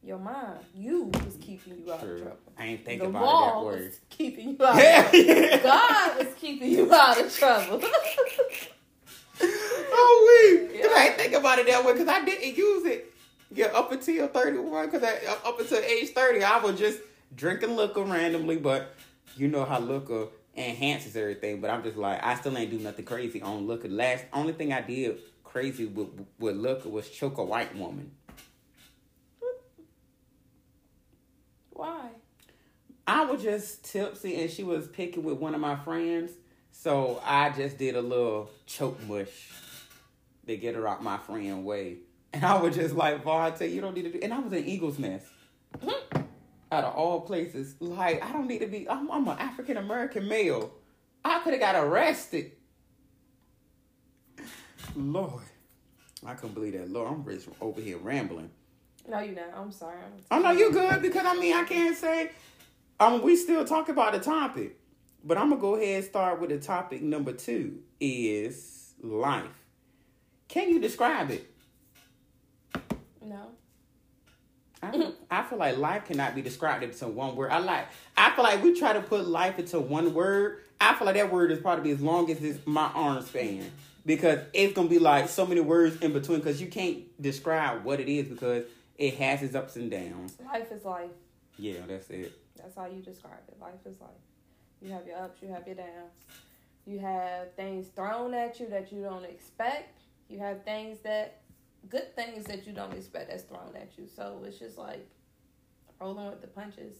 [0.04, 0.58] Your mind.
[0.74, 2.36] You was keeping you out of trouble.
[2.58, 3.86] I ain't thinking the about wall it that way.
[3.86, 4.76] was keeping you out.
[4.76, 5.58] Yeah, of yeah.
[5.62, 7.80] God was keeping you out of trouble.
[9.42, 13.14] oh we, cause I ain't think about it that way because I didn't use it.
[13.50, 15.02] Yeah, up until thirty one, because
[15.44, 17.00] up until age thirty, I was just
[17.34, 18.56] drinking liquor randomly.
[18.56, 18.94] But
[19.38, 21.62] you know how liquor enhances everything.
[21.62, 23.88] But I'm just like, I still ain't do nothing crazy on liquor.
[23.88, 28.10] Last only thing I did crazy with with liquor was choke a white woman.
[31.70, 32.08] Why?
[33.06, 36.32] I was just tipsy and she was picking with one of my friends.
[36.72, 39.50] So I just did a little choke mush
[40.46, 41.98] to get her out my friend way.
[42.32, 44.64] And I was just like, Vontae, you don't need to do and I was in
[44.64, 45.26] Eagles Nest.
[45.78, 46.22] Mm-hmm.
[46.72, 47.76] Out of all places.
[47.78, 50.72] Like, I don't need to be I'm, I'm an African American male.
[51.24, 52.52] I could have got arrested.
[54.96, 55.42] Lord.
[56.26, 56.90] I couldn't believe that.
[56.90, 58.50] Lord, I'm just over here rambling.
[59.08, 59.52] No, you're not.
[59.56, 59.98] I'm sorry.
[60.30, 62.30] Oh no, you good because I mean I can't say.
[63.00, 64.78] Um, we still talk about the topic,
[65.24, 69.44] but I'm gonna go ahead and start with the topic number two is life.
[70.48, 71.50] Can you describe it?
[73.22, 73.48] No.
[74.82, 77.50] I, feel- I feel like life cannot be described into one word.
[77.50, 77.86] I like.
[78.16, 80.60] I feel like we try to put life into one word.
[80.80, 83.70] I feel like that word is probably as long as it's my arm span
[84.04, 87.98] because it's gonna be like so many words in between because you can't describe what
[88.00, 88.64] it is because
[88.98, 90.36] it has its ups and downs.
[90.44, 91.10] Life is life.
[91.56, 92.32] Yeah, that's it.
[92.64, 93.60] That's how you describe it.
[93.60, 94.10] Life is life.
[94.80, 96.12] You have your ups, you have your downs.
[96.86, 100.00] You have things thrown at you that you don't expect.
[100.28, 101.42] You have things that,
[101.90, 104.06] good things that you don't expect that's thrown at you.
[104.14, 105.06] So it's just like
[106.00, 106.96] rolling with the punches.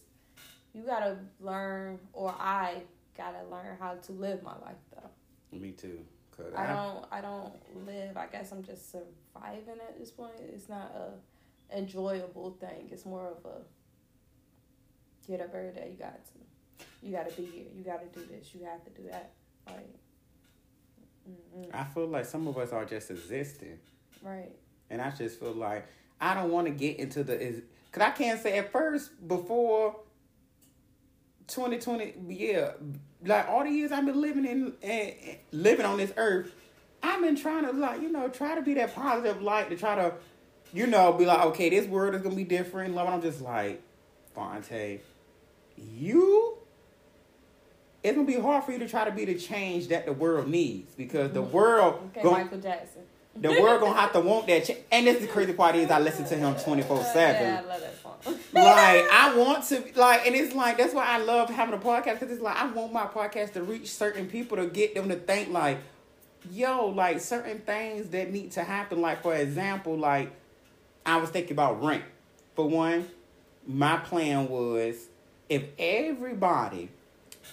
[0.73, 2.83] You gotta learn, or I
[3.17, 5.57] gotta learn how to live my life though.
[5.57, 5.99] Me too.
[6.37, 7.53] Cause I don't, I don't
[7.87, 8.17] live.
[8.17, 10.33] I guess I'm just surviving at this point.
[10.53, 12.89] It's not a enjoyable thing.
[12.91, 13.61] It's more of a
[15.27, 15.89] get up every day.
[15.91, 17.65] You got to, you got to be here.
[17.75, 18.53] You got to do this.
[18.53, 19.31] You have to do that.
[19.67, 19.89] Like,
[21.27, 23.79] mm I feel like some of us are just existing,
[24.21, 24.51] right.
[24.89, 25.87] and I just feel like
[26.21, 29.97] I don't want to get into the is because I can't say at first before.
[31.47, 32.71] 2020, yeah,
[33.23, 36.51] like all the years I've been living in, eh, living on this earth,
[37.03, 39.95] I've been trying to like, you know, try to be that positive light to try
[39.95, 40.13] to,
[40.73, 42.95] you know, be like, okay, this world is gonna be different.
[42.95, 43.81] Love, I'm just like,
[44.33, 45.01] Fonte,
[45.77, 46.57] you,
[48.03, 50.47] it's gonna be hard for you to try to be the change that the world
[50.47, 51.51] needs because the mm-hmm.
[51.51, 53.01] world, Okay, gon- Michael Jackson.
[53.35, 54.65] the world gonna have to want that.
[54.65, 54.79] Change.
[54.91, 57.61] And this is the crazy part is I listen to him twenty four seven I
[57.61, 58.39] love that song.
[58.53, 62.19] like I want to like, and it's like that's why I love having a podcast
[62.19, 65.15] because it's like I want my podcast to reach certain people to get them to
[65.15, 65.79] think like,
[66.51, 69.01] yo, like certain things that need to happen.
[69.01, 70.31] Like for example, like
[71.05, 72.03] I was thinking about rent.
[72.55, 73.07] For one,
[73.67, 75.07] my plan was
[75.49, 76.89] if everybody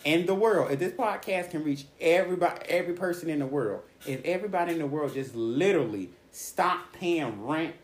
[0.04, 4.24] in the world, if this podcast can reach everybody, every person in the world, if
[4.24, 7.74] everybody in the world just literally stop paying rent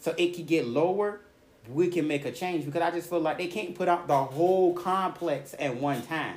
[0.00, 1.20] so it could get lower,
[1.68, 4.16] we can make a change because I just feel like they can't put out the
[4.22, 6.36] whole complex at one time.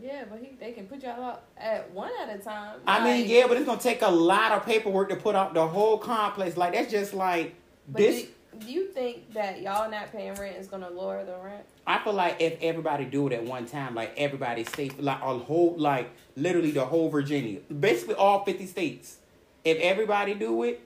[0.00, 2.80] yeah, but he, they can put y'all up at one at a time.
[2.86, 5.66] I mean, yeah, but it's gonna take a lot of paperwork to put out the
[5.66, 6.56] whole complex.
[6.56, 7.54] Like that's just like
[7.88, 8.26] But this.
[8.58, 11.64] Do you think that y'all not paying rent is gonna lower the rent?
[11.86, 15.38] I feel like if everybody do it at one time, like everybody states, like a
[15.38, 19.18] whole, like literally the whole Virginia, basically all fifty states.
[19.64, 20.80] If everybody do it,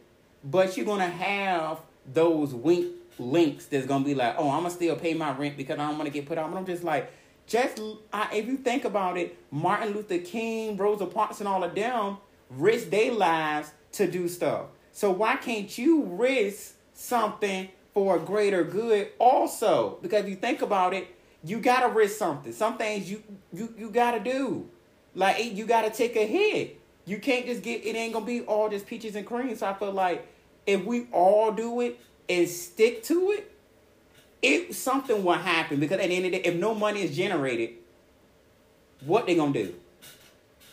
[0.44, 1.80] but you're gonna have
[2.12, 5.78] those wink links that's gonna be like, oh, I'm gonna still pay my rent because
[5.78, 6.50] I don't want to get put out.
[6.50, 7.10] But I'm just like,
[7.46, 7.80] just
[8.12, 12.18] I, if you think about it, Martin Luther King, Rosa Parks, and all of them
[12.50, 14.66] risk their lives to do stuff.
[14.92, 19.98] So why can't you risk something for a greater good also?
[20.02, 21.06] Because if you think about it,
[21.44, 22.52] you gotta risk something.
[22.52, 24.68] Some things you you you gotta do.
[25.14, 26.80] Like you gotta take a hit.
[27.04, 29.54] You can't just get it ain't gonna be all just peaches and cream.
[29.56, 30.26] So I feel like
[30.66, 33.52] if we all do it and stick to it,
[34.42, 37.16] it something will happen because at the end of the day, if no money is
[37.16, 37.70] generated,
[39.04, 39.74] what they gonna do?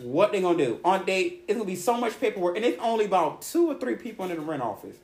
[0.03, 1.45] what they gonna do on date?
[1.47, 4.35] It's gonna be so much paperwork, and it's only about two or three people in
[4.35, 4.97] the rent office.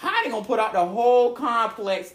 [0.00, 2.14] How they gonna put out the whole complex?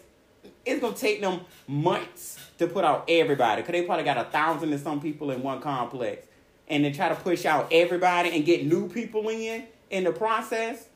[0.64, 4.72] It's gonna take them months to put out everybody, cause they probably got a thousand
[4.72, 6.26] and some people in one complex,
[6.66, 10.88] and then try to push out everybody and get new people in in the process.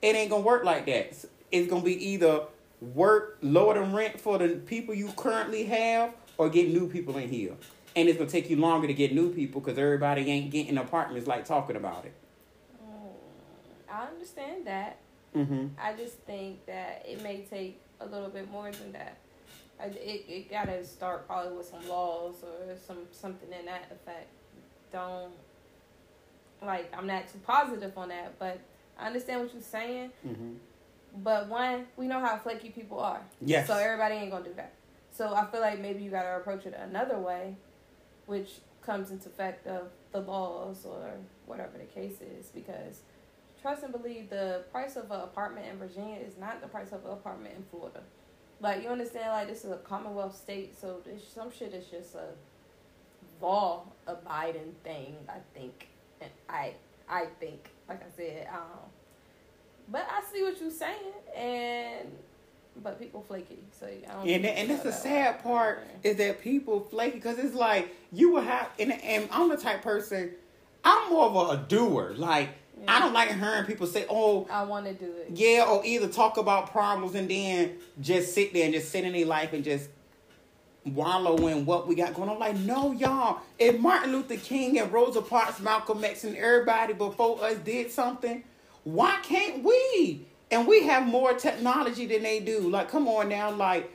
[0.00, 1.26] It ain't gonna work like that.
[1.52, 2.44] It's gonna be either
[2.80, 7.28] work lower than rent for the people you currently have, or get new people in
[7.28, 7.52] here.
[7.94, 11.26] And it's gonna take you longer to get new people because everybody ain't getting apartments
[11.26, 12.14] like talking about it.
[12.82, 14.96] Mm, I understand that.
[15.36, 15.66] Mm-hmm.
[15.80, 19.16] I just think that it may take a little bit more than that.
[19.80, 24.28] I, it it gotta start probably with some laws or some something in that effect.
[24.92, 25.32] Don't
[26.62, 28.60] like I'm not too positive on that, but
[28.98, 30.10] I understand what you're saying.
[30.26, 30.52] Mm-hmm.
[31.22, 33.22] But one, we know how flaky people are.
[33.40, 33.66] Yes.
[33.66, 34.72] So everybody ain't gonna do that.
[35.12, 37.54] So I feel like maybe you gotta approach it another way,
[38.26, 38.50] which
[38.82, 41.10] comes into effect of the laws or
[41.46, 43.00] whatever the case is, because
[43.60, 47.04] trust and believe the price of an apartment in Virginia is not the price of
[47.04, 48.00] an apartment in Florida.
[48.60, 52.14] Like you understand, like this is a Commonwealth state, so this, some shit is just
[52.14, 52.28] a
[53.40, 55.16] law abiding thing.
[55.28, 55.88] I think,
[56.20, 56.74] and I
[57.08, 58.90] I think, like I said, um,
[59.88, 62.08] but I see what you're saying, and
[62.82, 64.28] but people flaky, so I don't.
[64.28, 65.02] And and that's the that way.
[65.02, 69.48] sad part is that people flaky because it's like you will have and, and I'm
[69.48, 70.32] the type person.
[70.84, 72.14] I'm more of a, doer.
[72.16, 72.50] Like
[72.88, 75.30] I don't like hearing people say, "Oh, I want to do it.
[75.34, 79.12] yeah," or either talk about problems and then just sit there and just sit in
[79.12, 79.88] their life and just
[80.84, 82.38] wallow in what we got going on.
[82.38, 83.40] Like, no, y'all.
[83.58, 88.42] If Martin Luther King and Rosa Parks, Malcolm X, and everybody before us did something,
[88.84, 90.26] why can't we?
[90.50, 92.68] And we have more technology than they do.
[92.70, 93.92] Like, come on now, like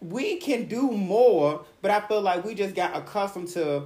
[0.00, 3.84] we can do more, but I feel like we just got accustomed to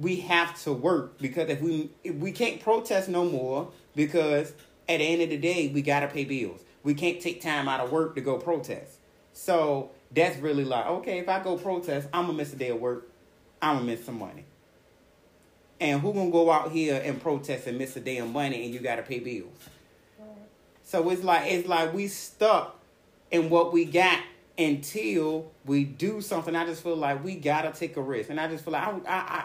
[0.00, 4.52] we have to work because if we if we can't protest no more because
[4.88, 6.62] at the end of the day we gotta pay bills.
[6.82, 8.96] We can't take time out of work to go protest.
[9.34, 12.80] So that's really like okay, if I go protest, I'm gonna miss a day of
[12.80, 13.10] work.
[13.60, 14.44] I'm gonna miss some money.
[15.78, 18.72] And who gonna go out here and protest and miss a day of money and
[18.72, 19.52] you gotta pay bills?
[20.82, 22.80] So it's like it's like we stuck
[23.30, 24.18] in what we got
[24.56, 26.56] until we do something.
[26.56, 28.90] I just feel like we gotta take a risk, and I just feel like I,
[29.06, 29.44] I, I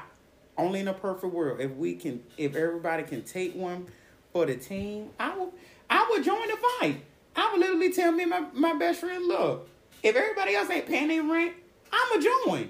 [0.57, 3.87] only in a perfect world if we can, if everybody can take one
[4.31, 5.53] for the team, I will,
[5.89, 7.03] I would join the fight.
[7.35, 9.67] I would literally tell me my my best friend, look,
[10.01, 11.53] if everybody else ain't paying their rent,
[11.91, 12.69] I'ma join.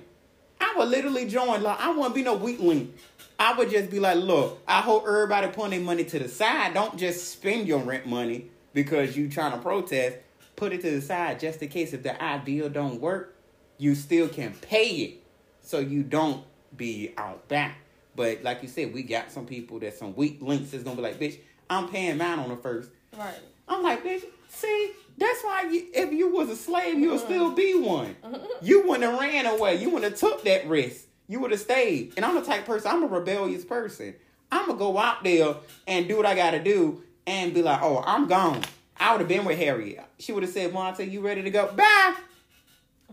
[0.60, 1.62] I would literally join.
[1.62, 2.96] Like I wouldn't be no weak link.
[3.38, 6.74] I would just be like, look, I hope everybody put their money to the side.
[6.74, 10.18] Don't just spend your rent money because you trying to protest.
[10.56, 13.36] Put it to the side just in case if the ideal don't work,
[13.78, 15.24] you still can pay it
[15.62, 16.46] so you don't
[16.78, 17.78] be out back.
[18.16, 21.02] But like you said, we got some people that some weak links is gonna be
[21.02, 21.38] like, bitch,
[21.70, 22.90] I'm paying mine on the first.
[23.18, 23.36] Right.
[23.68, 27.26] I'm like, bitch, see, that's why you, if you was a slave, you'll uh-huh.
[27.26, 28.16] still be one.
[28.62, 29.76] You wouldn't have ran away.
[29.76, 31.06] You wouldn't have took that risk.
[31.28, 32.14] You would have stayed.
[32.16, 34.16] And I'm the type of person, I'm a rebellious person.
[34.52, 35.56] I'm going to go out there
[35.88, 38.62] and do what I got to do and be like, oh, I'm gone.
[38.98, 40.04] I would have been with Harriet.
[40.20, 41.68] She would have said, Monte, you ready to go?
[41.74, 42.16] Bye.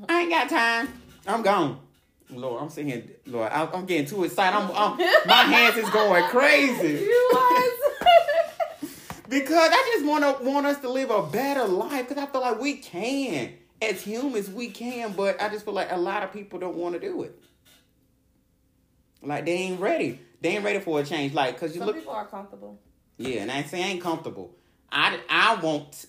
[0.08, 0.88] I ain't got time.
[1.26, 1.80] I'm gone.
[2.30, 4.56] Lord, I'm here, Lord, I- I'm getting too excited.
[4.56, 6.96] I'm, I'm, my hands is going crazy
[9.28, 12.40] because I just want to want us to live a better life because I feel
[12.40, 16.32] like we can as humans we can, but I just feel like a lot of
[16.32, 17.38] people don't want to do it.
[19.22, 20.20] Like they ain't ready.
[20.40, 21.34] They ain't ready for a change.
[21.34, 22.78] Like because you Some look, people are comfortable.
[23.18, 24.54] yeah, and I say I ain't comfortable.
[24.90, 26.06] I I won't.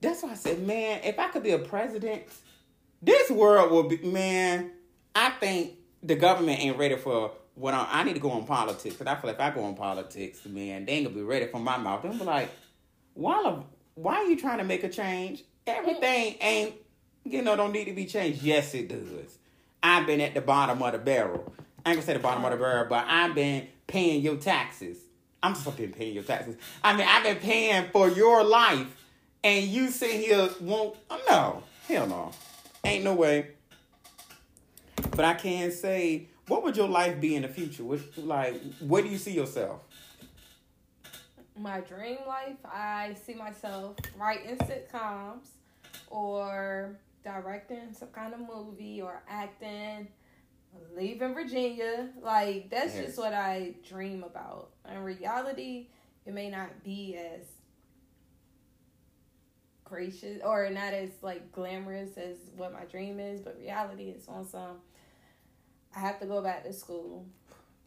[0.00, 2.22] That's why I said, man, if I could be a president,
[3.02, 4.70] this world would be man.
[5.14, 5.72] I think
[6.02, 8.96] the government ain't ready for what I, I need to go on politics.
[8.96, 11.46] Cause I feel like if I go on politics, man, they ain't gonna be ready
[11.46, 12.02] for my mouth.
[12.02, 12.50] They'll be like,
[13.14, 13.62] why,
[13.94, 15.44] why are you trying to make a change?
[15.66, 16.74] Everything ain't,
[17.24, 18.42] you know, don't need to be changed.
[18.42, 19.38] Yes, it does.
[19.82, 21.52] I've been at the bottom of the barrel.
[21.84, 24.98] I ain't gonna say the bottom of the barrel, but I've been paying your taxes.
[25.42, 26.56] I'm been paying your taxes.
[26.82, 28.86] I mean, I've been paying for your life,
[29.42, 30.96] and you sit here won't.
[31.28, 32.32] No, hell no,
[32.82, 33.48] ain't no way.
[35.10, 37.84] But I can say, what would your life be in the future?
[37.84, 39.82] What, like, where do you see yourself?
[41.56, 45.46] My dream life, I see myself writing sitcoms
[46.08, 50.08] or directing some kind of movie or acting,
[50.96, 52.08] leaving Virginia.
[52.20, 53.06] Like that's Yes.
[53.06, 54.70] just what I dream about.
[54.90, 55.86] In reality,
[56.26, 57.46] it may not be as
[59.94, 64.44] gracious or not as like glamorous as what my dream is, but reality is on
[64.46, 64.78] some
[65.96, 67.24] I have to go back to school.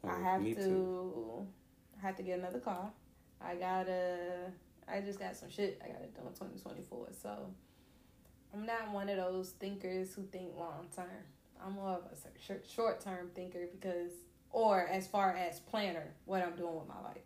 [0.04, 1.48] Oh, I have to too.
[2.02, 2.92] I have to get another car.
[3.42, 4.52] I gotta
[4.88, 7.08] I just got some shit I gotta do in twenty twenty four.
[7.22, 7.48] So
[8.54, 11.06] I'm not one of those thinkers who think long term.
[11.64, 14.12] I'm more of a short term thinker because
[14.52, 17.26] or as far as planner, what I'm doing with my life.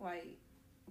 [0.00, 0.38] Like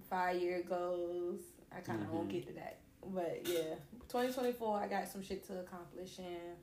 [0.08, 1.40] five year goals.
[1.72, 2.10] I kinda Mhm.
[2.10, 2.78] won't get to that.
[3.06, 3.74] But yeah.
[4.08, 6.56] Twenty twenty four I got some shit to accomplish and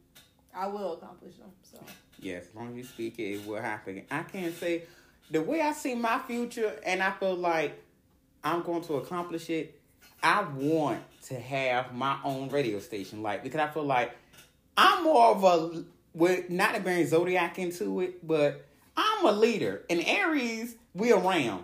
[0.56, 1.50] I will accomplish them.
[1.62, 1.80] So
[2.20, 4.04] Yes, as long as you speak it, it will happen.
[4.10, 4.84] I can't say
[5.30, 7.82] the way I see my future, and I feel like
[8.44, 9.80] I'm going to accomplish it.
[10.24, 14.16] I want to have my own radio station, like because I feel like
[14.78, 19.84] I'm more of a with not to bring zodiac into it, but I'm a leader.
[19.90, 21.64] And Aries, we around.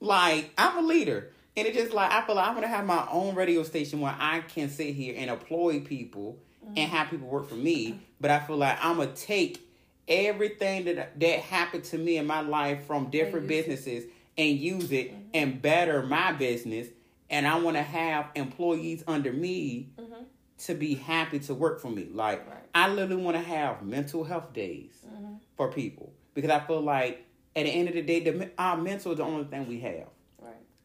[0.00, 2.86] Like I'm a leader, and it's just like I feel like I want to have
[2.86, 6.38] my own radio station where I can sit here and employ people
[6.76, 7.98] and have people work for me.
[8.20, 9.60] But I feel like I'm gonna take
[10.06, 13.48] everything that that happened to me in my life from different it.
[13.48, 14.04] businesses
[14.38, 16.88] and use it and better my business.
[17.28, 20.24] And I want to have employees under me Mhm.
[20.66, 22.08] to be happy to work for me.
[22.12, 22.58] Like Right.
[22.74, 25.38] I literally want to have mental health days Mhm.
[25.56, 29.12] for people because I feel like at the end of the day, the, our mental
[29.12, 30.06] is the only thing we have.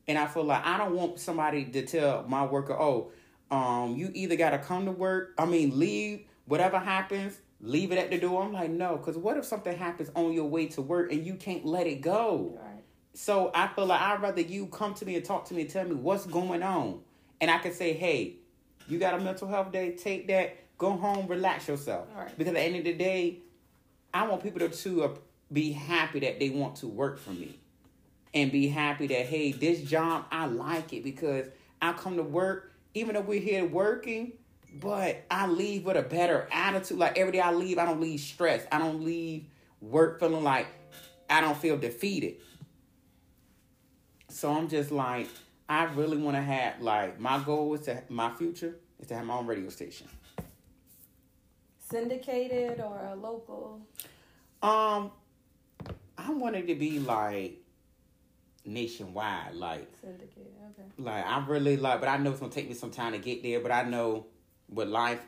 [0.08, 3.12] And I feel like I don't want somebody to tell my worker, oh,
[3.52, 7.98] um, you either got to come to work, I mean, leave, whatever happens, leave it
[7.98, 8.44] at the door.
[8.44, 11.36] I'm like, no, because what if something happens on your way to work and you
[11.36, 12.58] can't let it go?
[12.62, 12.84] Right.
[13.14, 15.70] So I feel like I'd rather you come to me and talk to me and
[15.70, 17.02] tell me what's going on.
[17.42, 18.38] And I can say, hey,
[18.88, 22.08] you got a mental health day, take that, go home, relax yourself.
[22.16, 22.38] Right.
[22.38, 23.40] Because at the end of the day,
[24.14, 25.18] I want people to, to
[25.52, 27.60] be happy that they want to work for me
[28.36, 31.48] and be happy that, hey, this job, I like it because
[31.82, 34.34] I come to work, even though we're here working,
[34.74, 36.98] but I leave with a better attitude.
[36.98, 38.68] Like every day I leave, I don't leave stressed.
[38.72, 39.46] I don't leave
[39.80, 40.68] work feeling like
[41.30, 42.36] I don't feel defeated.
[44.28, 45.30] So I'm just like,
[45.70, 49.26] I really want to have, like, my goal is to, my future is to have
[49.26, 50.08] my own radio station.
[51.80, 53.82] Syndicated or a local?
[54.62, 55.12] Um,
[56.18, 57.62] I wanted to be like
[58.66, 60.54] nationwide, like Syndicated.
[60.72, 60.84] Okay.
[60.98, 63.44] like I really like, but I know it's gonna take me some time to get
[63.44, 63.60] there.
[63.60, 64.26] But I know
[64.70, 65.22] with life,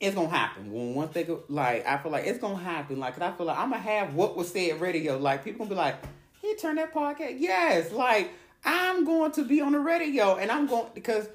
[0.00, 0.72] it's gonna happen.
[0.72, 2.98] When one thing, like I feel like it's gonna happen.
[2.98, 5.18] Like, 'cause I feel like I'm gonna have what was said radio.
[5.18, 5.96] Like people gonna be like,
[6.40, 8.30] "He turned that podcast." Yes, like
[8.64, 11.28] I'm going to be on the radio, and I'm going because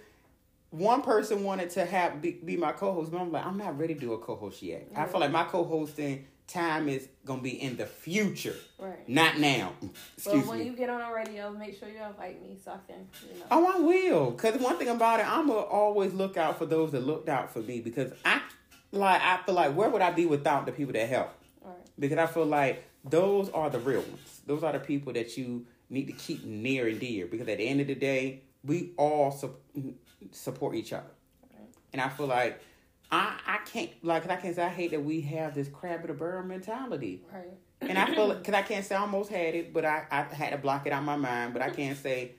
[0.69, 3.93] one person wanted to have be, be my co-host, but I'm like, I'm not ready
[3.93, 4.87] to do a co-host yet.
[4.95, 9.07] I feel like my co-hosting time is gonna be in the future, Right.
[9.07, 9.73] not now.
[9.81, 10.65] But Excuse when me.
[10.65, 13.45] you get on the radio, make sure you invite me so I can, you know.
[13.51, 14.31] Oh, I will.
[14.31, 17.51] Cause one thing about it, I'm gonna always look out for those that looked out
[17.51, 17.81] for me.
[17.81, 18.41] Because I,
[18.91, 21.29] like, I feel like where would I be without the people that help?
[21.61, 21.75] Right.
[21.99, 24.41] Because I feel like those are the real ones.
[24.45, 27.25] Those are the people that you need to keep near and dear.
[27.27, 29.53] Because at the end of the day, we all su-
[30.31, 31.11] support each other.
[31.53, 31.67] Right.
[31.91, 32.61] And I feel like
[33.11, 36.09] I I can't like I can't say I hate that we have this crab in
[36.09, 37.21] a barrel mentality.
[37.33, 37.45] Right.
[37.81, 40.49] And I feel because I can't say I almost had it, but I, I had
[40.51, 41.53] to block it out of my mind.
[41.53, 42.31] But I can't say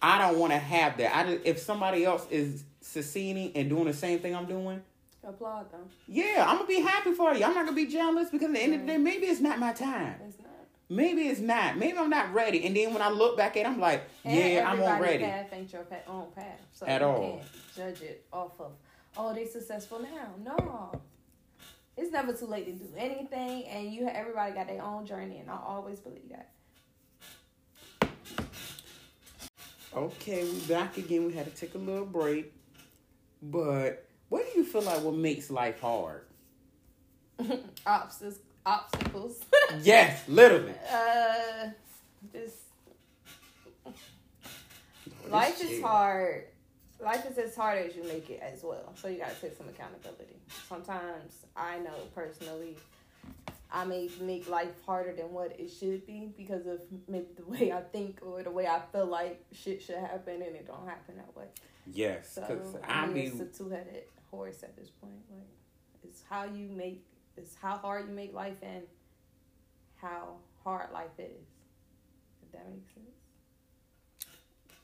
[0.00, 1.16] I don't want to have that.
[1.16, 4.82] I just, if somebody else is succeeding and doing the same thing I'm doing,
[5.24, 5.80] Applaud them.
[6.06, 7.44] yeah, I'm gonna be happy for you.
[7.44, 9.58] I'm not gonna be jealous because at the end of the day, maybe it's not
[9.58, 10.14] my time.
[10.28, 10.46] It's not.
[10.88, 11.76] Maybe it's not.
[11.78, 12.64] Maybe I'm not ready.
[12.64, 15.24] And then when I look back at, it, I'm like, And yeah, I'm everybody's ready.
[15.24, 16.60] path ain't your own path.
[16.72, 17.38] So At you all.
[17.74, 18.70] can't judge it off of,
[19.16, 20.34] oh, they successful now.
[20.42, 21.00] No.
[21.96, 25.50] It's never too late to do anything, and you everybody got their own journey, and
[25.50, 26.50] I always believe that.
[29.94, 31.26] Okay, we back again.
[31.26, 32.52] We had to take a little break.
[33.42, 36.24] But what do you feel like what makes life hard?
[37.86, 39.40] Obstacles, obstacles.
[39.82, 40.74] yes, literally.
[40.92, 41.68] uh,
[42.32, 42.56] just
[45.30, 46.44] life is hard.
[47.00, 48.92] Life is as hard as you make it as well.
[48.96, 50.36] So you gotta take some accountability.
[50.68, 52.76] Sometimes I know personally
[53.70, 57.72] I may make life harder than what it should be because of maybe the way
[57.72, 61.16] I think or the way I feel like shit should happen and it don't happen
[61.16, 61.46] that way.
[61.92, 65.12] Yes, So because I I mean, mean, it's a two headed horse at this point.
[65.30, 65.46] Like
[66.02, 67.04] it's how you make
[67.36, 68.82] it's how hard you make life and
[69.96, 71.46] how hard life is.
[72.42, 73.06] If that makes sense.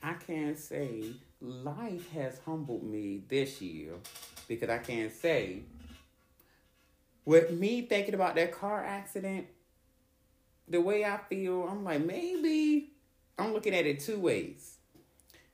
[0.02, 1.12] I can't say
[1.43, 3.95] life has humbled me this year
[4.49, 5.62] because I can't say
[7.24, 9.47] with me thinking about that car accident,
[10.68, 12.93] the way I feel, I'm like maybe
[13.38, 14.76] I'm looking at it two ways.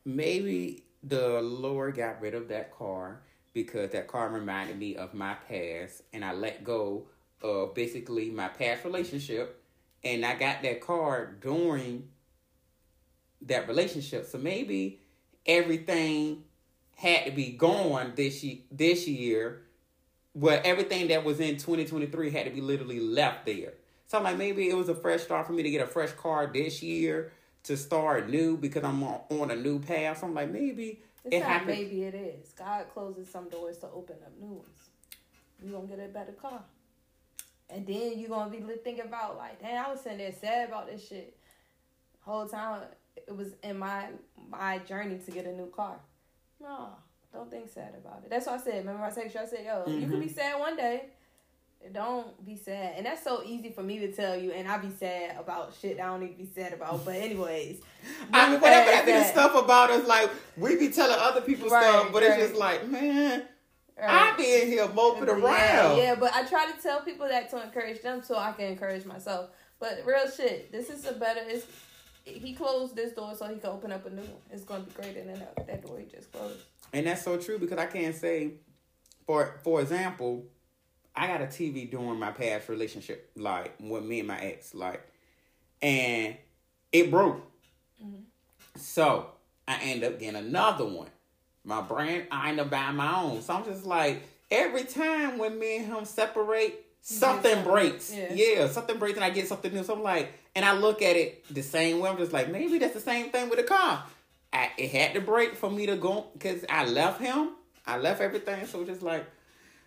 [0.05, 3.21] Maybe the Lord got rid of that car
[3.53, 7.07] because that car reminded me of my past and I let go
[7.43, 9.63] of basically my past relationship
[10.05, 12.09] and I got that car during
[13.43, 14.27] that relationship.
[14.27, 15.01] So maybe
[15.49, 16.45] everything
[16.97, 19.63] had to be gone this year, this year,
[20.35, 23.73] but everything that was in 2023 had to be literally left there.
[24.07, 26.13] So I'm like, maybe it was a fresh start for me to get a fresh
[26.13, 27.33] car this year
[27.65, 30.19] to start new because I'm on, on a new path.
[30.21, 31.71] So I'm like, maybe It's it happened.
[31.79, 32.53] maybe it is.
[32.53, 34.89] God closes some doors to open up new ones.
[35.63, 36.63] You're gonna get a better car.
[37.71, 40.87] And then you're gonna be thinking about like, damn, I was sitting there sad about
[40.91, 41.37] this shit.
[42.21, 42.83] Whole time
[43.27, 44.07] it was in my
[44.51, 45.99] my journey to get a new car.
[46.61, 46.89] No,
[47.33, 48.31] don't think sad about it.
[48.31, 48.77] That's what I said.
[48.87, 50.11] Remember I texted you, I said, yo, you Mhm.
[50.11, 51.07] can be sad one day.
[51.93, 52.95] Don't be sad.
[52.97, 55.97] And that's so easy for me to tell you, and I be sad about shit
[55.99, 57.05] that I don't need to be sad about.
[57.05, 57.81] But anyways.
[58.33, 61.41] I mean, whatever sad, that be the stuff about us, like we be telling other
[61.41, 63.45] people Right, stuff, but it's just like, man,
[63.97, 64.33] Right.
[64.33, 65.43] I be in here moping around.
[65.45, 68.67] Yeah, yeah, but I try to tell people that to encourage them so I can
[68.67, 69.51] encourage myself.
[69.81, 71.41] But real shit, this is a better.
[71.45, 71.67] It's,
[72.29, 74.43] he closed this door so he can open up a new one.
[74.51, 76.59] It's gonna be greater than that, that door he just closed.
[76.93, 78.53] And that's so true because I can't say,
[79.27, 80.45] for for example,
[81.15, 85.07] I got a TV during my past relationship, like with me and my ex, like,
[85.83, 86.37] and
[86.93, 87.41] it broke.
[88.03, 88.23] Mm-hmm.
[88.77, 89.31] So
[89.67, 91.09] I end up getting another one.
[91.65, 93.43] My brand, I end up buying my own.
[93.43, 97.73] So I'm just like, every time when me and him separate, something something.
[97.73, 98.15] breaks.
[98.15, 98.33] Yeah.
[98.33, 98.69] Yeah.
[98.69, 99.83] something breaks and I get something new.
[99.83, 102.11] So I'm like, and I look at it the same way.
[102.11, 104.05] I'm just like, maybe that's the same thing with the car.
[104.53, 107.51] I, it had to break for me to go because I left him.
[107.87, 108.67] I left everything.
[108.67, 109.27] So just like,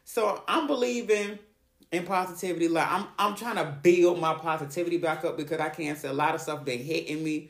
[0.03, 1.37] so I'm believing
[1.91, 2.67] in positivity.
[2.67, 6.13] Like I'm, I'm trying to build my positivity back up because I can't say a
[6.13, 7.49] lot of stuff been hitting me,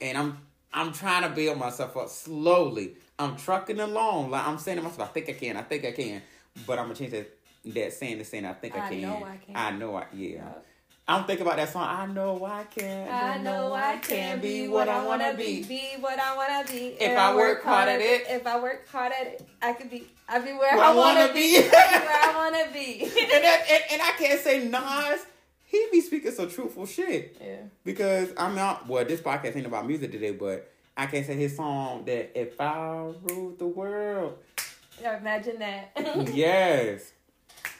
[0.00, 0.38] and I'm,
[0.72, 2.94] I'm trying to build myself up slowly.
[3.18, 4.30] I'm trucking along.
[4.30, 5.56] Like I'm saying to myself, I think I can.
[5.56, 6.22] I think I can.
[6.66, 9.02] But I'm gonna change that that saying the saying I think I, I can.
[9.02, 9.56] know I can.
[9.56, 10.28] I know I yeah.
[10.36, 10.48] Yeah.
[11.08, 11.82] I'm thinking about that song.
[11.84, 13.08] I know I can.
[13.08, 15.64] I know I can be what I wanna be.
[15.64, 16.94] Be what I wanna be.
[17.00, 18.22] If I work hard at it.
[18.28, 20.06] If I work hard at it, I could be.
[20.28, 21.56] I be where Where I I wanna wanna be.
[21.60, 21.68] be.
[21.68, 23.02] where I wanna be.
[23.02, 23.10] and,
[23.44, 25.26] that, and and I can't say Nas.
[25.64, 27.36] He be speaking some truthful shit.
[27.42, 27.56] yeah.
[27.84, 31.56] Because I'm not well, this podcast ain't about music today, but I can't say his
[31.56, 34.38] song that if I ruled the world.
[35.00, 35.90] Yeah, Imagine that.
[36.32, 37.12] yes.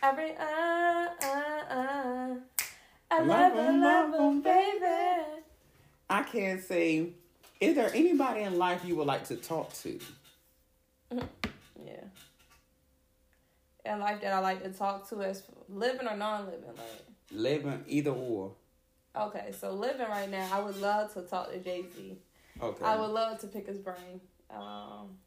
[0.03, 2.35] Every uh uh uh.
[3.11, 5.43] I Love love him, love him, baby.
[6.11, 7.13] I can't say
[7.61, 9.99] is there anybody in life you would like to talk to?
[11.13, 11.95] Yeah.
[13.85, 17.05] And life that I like to talk to as living or non-living, like.
[17.31, 18.53] Living either or.
[19.15, 22.19] Okay, so living right now, I would love to talk to Jay Z.
[22.61, 22.85] Okay.
[22.85, 24.21] I would love to pick his brain.
[24.51, 25.19] Um,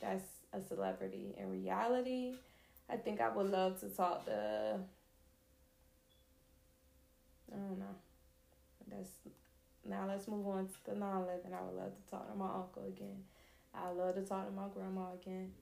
[0.00, 1.34] that's a celebrity.
[1.38, 2.34] In reality,
[2.88, 4.78] I think I would love to talk to.
[7.52, 7.94] I don't know.
[8.88, 9.10] That's
[9.84, 10.06] now.
[10.08, 11.52] Let's move on to the non-living.
[11.52, 13.22] I would love to talk to my uncle again.
[13.74, 15.52] I love to talk to my grandma again.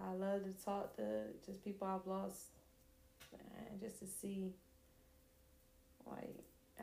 [0.00, 2.46] I love to talk to just people I've lost,
[3.80, 4.52] just to see.
[6.06, 6.34] Like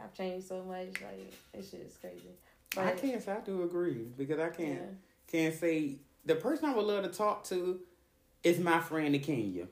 [0.02, 1.02] I've changed so much.
[1.02, 2.36] Like it's just is crazy.
[2.78, 4.86] I can't say I do agree because I can't Yeah.
[5.28, 5.96] can't say
[6.26, 7.80] the person I would love to talk to
[8.46, 9.68] is my friend in Kenya.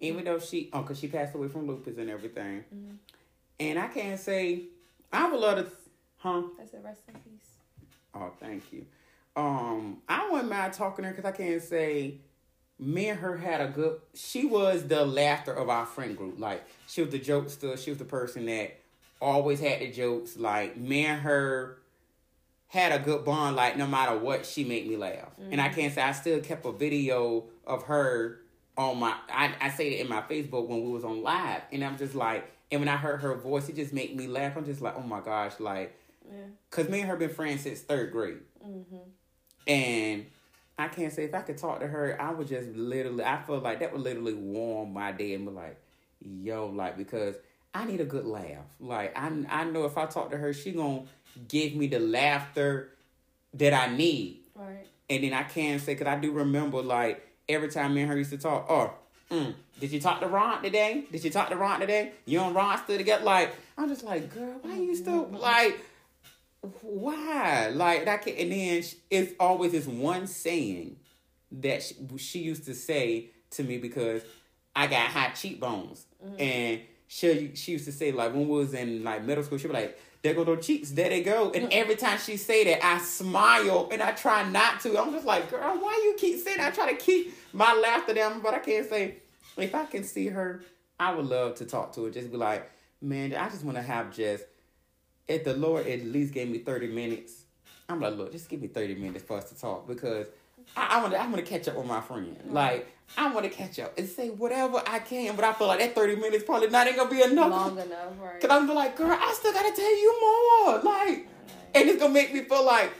[0.00, 2.96] Even though she, oh, cause she passed away from lupus and everything, Mhm.
[3.58, 4.64] and I can't say
[5.10, 5.72] I would love to,
[6.18, 6.42] huh?
[6.58, 7.48] That's a rest in peace.
[8.14, 8.84] Oh, thank you.
[9.36, 12.18] Um, I wouldn't mind talking to her because I can't say
[12.78, 14.00] me and her had a good.
[14.14, 16.38] She was the laughter of our friend group.
[16.38, 17.78] Like she was the jokester.
[17.82, 18.76] She was the person that
[19.22, 20.36] always had the jokes.
[20.36, 21.78] Like me and her
[22.68, 23.56] had a good bond.
[23.56, 25.32] Like no matter what, she made me laugh.
[25.50, 28.40] And I can't say I still kept a video of her
[28.76, 29.14] on my.
[29.30, 32.14] I I say it in my Facebook when we was on live, and I'm just
[32.14, 34.56] like, and when I heard her voice, it just made me laugh.
[34.56, 35.98] I'm just like, oh my gosh, like.
[36.28, 36.38] Yeah.
[36.70, 38.96] Cause me and her been friends since third grade, Mm-hmm.
[39.68, 40.26] and
[40.76, 43.22] I can't say if I could talk to her, I would just literally.
[43.24, 45.80] I feel like that would literally warm my day and be like,
[46.20, 47.36] "Yo," like because
[47.72, 48.66] I need a good laugh.
[48.80, 51.04] Like I, I know if I talk to her, she gonna
[51.46, 52.90] give me the laughter
[53.54, 54.40] that I need.
[54.56, 54.86] Right.
[55.08, 58.16] And then I can say, cause I do remember like every time me and her
[58.16, 58.66] used to talk.
[58.68, 58.92] Oh,
[59.30, 61.04] mm, did you talk to Ron today?
[61.10, 62.12] Did you talk to Ron today?
[62.24, 63.24] You and Ron still together?
[63.24, 65.78] Like I'm just like, girl, why you still like?
[66.82, 67.68] Why?
[67.68, 68.22] Like that?
[68.22, 70.96] Can, and then it's always this one saying
[71.52, 74.22] that she, she used to say to me because
[74.74, 76.06] I got high cheekbones,
[76.38, 79.68] and she she used to say like when we was in like middle school, she
[79.68, 79.98] was like.
[80.22, 81.50] There go those cheeks, there they go.
[81.52, 85.00] And every time she say that, I smile and I try not to.
[85.00, 86.72] I'm just like, girl, why you keep saying that?
[86.72, 89.16] I try to keep my laughter down, but I can't say
[89.56, 90.62] if I can see her,
[90.98, 92.10] I would love to talk to her.
[92.10, 94.44] Just be like, man, I just want to have just,
[95.28, 97.44] if the Lord at least gave me 30 minutes,
[97.88, 100.26] I'm like, look, just give me 30 minutes for us to talk because
[100.76, 102.36] I, I want to I want to catch up with my friend.
[102.36, 102.52] Mm-hmm.
[102.52, 105.78] Like, I want to catch up and say whatever I can, but I feel like
[105.78, 107.50] that 30 minutes probably not ain't to be enough.
[107.50, 108.40] Long enough, right?
[108.40, 110.78] Because I'm like, girl, I still got to tell you more.
[110.82, 111.28] Like,
[111.74, 112.92] and it's to make me feel like,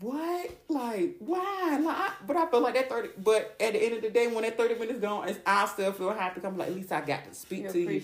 [0.00, 0.50] what?
[0.68, 1.78] Like, why?
[1.82, 4.26] Like, I, but I feel like that 30, but at the end of the day,
[4.26, 6.40] when that 30 minutes gone, it's- I still feel happy.
[6.44, 8.02] I'm like, at least I got to speak You to you.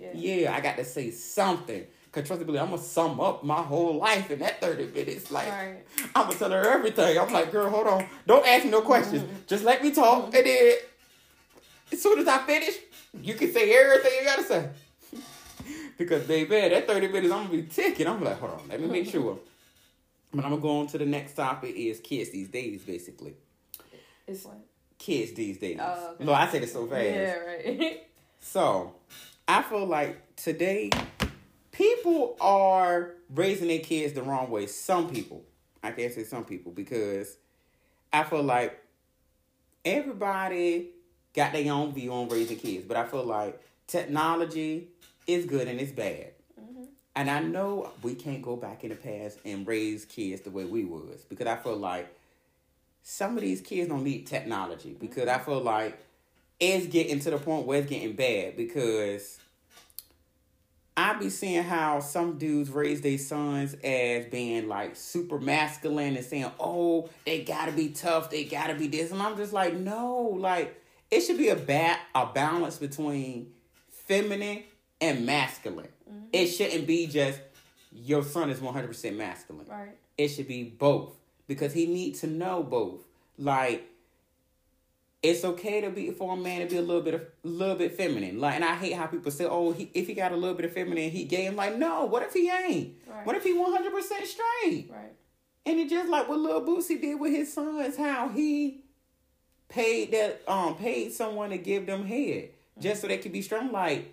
[0.00, 0.10] yeah.
[0.14, 1.84] Yeah, I got to say something.
[2.14, 5.32] Cause trust me, believe, I'm gonna sum up my whole life in that 30 minutes.
[5.32, 5.84] Like, Right.
[6.14, 7.18] I'm gonna tell her everything.
[7.18, 8.06] I'm like, girl, hold on.
[8.24, 9.22] Don't ask me no questions.
[9.24, 9.34] Mm-hmm.
[9.48, 10.26] Just let me talk.
[10.32, 10.74] And then,
[11.90, 12.76] as soon as I finish,
[13.20, 14.68] you can say everything you gotta say.
[15.98, 18.06] because, baby, that 30 minutes, I'm gonna be ticking.
[18.06, 19.36] I'm like, hold on, let me make sure.
[20.32, 23.34] But I'm gonna go on to the next topic is kids these days, basically.
[24.28, 24.58] It's like,
[24.98, 25.78] Kids these days.
[25.82, 26.24] Oh, okay.
[26.24, 27.04] Lord, I say this so fast.
[27.04, 28.00] yeah, right.
[28.40, 28.94] So,
[29.48, 30.90] I feel like today
[31.74, 34.66] people are raising their kids the wrong way.
[34.66, 35.42] Some people,
[35.82, 37.36] I can't say some people because
[38.12, 38.80] I feel like
[39.84, 40.90] everybody
[41.34, 44.88] got their own view on raising kids, but I feel like technology
[45.26, 46.30] is good and it's bad.
[46.60, 46.84] Mm-hmm.
[47.16, 50.64] And I know we can't go back in the past and raise kids the way
[50.64, 52.14] we was because I feel like
[53.02, 55.40] some of these kids don't need technology because mm-hmm.
[55.40, 55.98] I feel like
[56.60, 59.40] it's getting to the point where it's getting bad because
[60.96, 66.24] I be seeing how some dudes raise their sons as being like super masculine and
[66.24, 70.36] saying, "Oh, they gotta be tough, they gotta be this," and I'm just like, no,
[70.38, 70.80] like
[71.10, 73.52] it should be a ba- a balance between
[73.90, 74.62] feminine
[75.00, 75.88] and masculine.
[76.08, 76.26] Mm-hmm.
[76.32, 77.40] It shouldn't be just
[77.92, 79.96] your son is 100% masculine right.
[80.18, 81.12] it should be both
[81.46, 83.02] because he needs to know both.
[83.38, 83.88] Like
[85.24, 87.76] it's okay to be for a man to be a little bit of a little
[87.76, 88.38] bit feminine.
[88.38, 90.66] Like, and I hate how people say, "Oh, he, if he got a little bit
[90.66, 92.04] of feminine, he gay." I'm like, no.
[92.04, 92.94] What if he ain't?
[93.06, 93.24] Right.
[93.24, 94.90] What if he 100 percent straight?
[94.92, 95.12] Right.
[95.64, 98.82] And it just like what Lil Boosie did with his sons, how he
[99.70, 103.72] paid that um paid someone to give them head just so they could be strong.
[103.72, 104.12] Like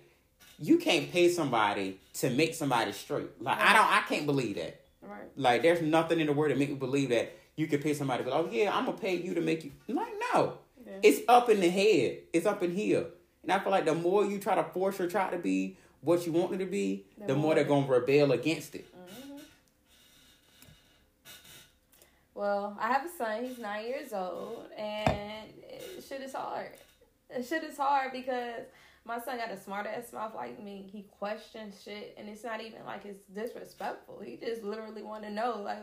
[0.58, 3.28] you can't pay somebody to make somebody straight.
[3.38, 4.80] Like I don't, I can't believe that.
[5.02, 5.28] Right.
[5.36, 8.24] Like there's nothing in the word that make me believe that you could pay somebody.
[8.24, 9.72] But oh yeah, I'm gonna pay you to make you.
[9.88, 10.54] Like no,
[10.92, 10.98] Yeah.
[11.10, 12.18] it's up in the head.
[12.32, 13.06] It's up in here.
[13.42, 16.26] And I feel like the more you try to force or try to be what
[16.26, 18.86] you want it to be, the, The more more- they're gonna rebel against it.
[18.94, 19.38] Mm-hmm.
[22.34, 23.44] Well, I have a son.
[23.44, 25.48] He's nine years old, and
[26.06, 26.70] shit is hard.
[27.46, 28.64] Shit is hard because
[29.04, 30.88] my son got a smart ass mouth like me.
[30.92, 34.20] He questions shit, and it's not even like it's disrespectful.
[34.24, 35.78] He just literally want to know like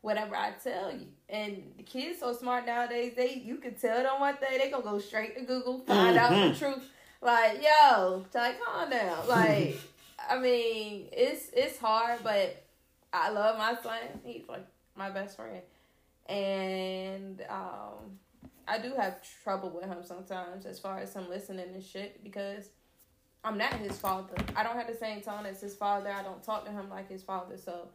[0.00, 1.06] whatever I tell you.
[1.28, 3.14] And the kids so smart nowadays.
[3.16, 6.30] They you can tell them one thing, they gonna go straight to Google, find out
[6.32, 6.52] Mhm.
[6.52, 6.90] the truth.
[7.20, 9.26] Like yo, like calm down.
[9.28, 9.76] Like
[10.30, 12.62] I mean, it's it's hard, but
[13.12, 13.98] I love my son.
[14.24, 15.62] He's like my best friend
[16.28, 18.18] and um,
[18.66, 22.68] I do have trouble with him sometimes as far as him listening and shit because
[23.44, 24.34] I'm not his father.
[24.54, 26.10] I don't have the same tone as his father.
[26.10, 27.56] I don't talk to him like his father.
[27.56, 27.88] So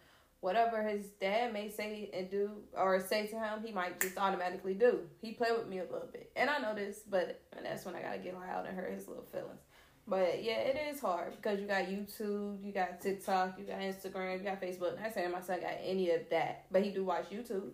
[0.43, 4.73] whatever his dad may say and do or say to him, he might just automatically
[4.73, 4.99] do.
[5.21, 8.01] He play with me a little bit, and I know this, but that's when I
[8.01, 9.61] gotta get loud and hurt his little feelings.
[10.05, 14.37] But yeah, it is hard because you got YouTube, you got TikTok, you got Instagram,
[14.39, 15.01] you got Facebook.
[15.01, 17.69] Not saying my son got any of that, but he do watch YouTube.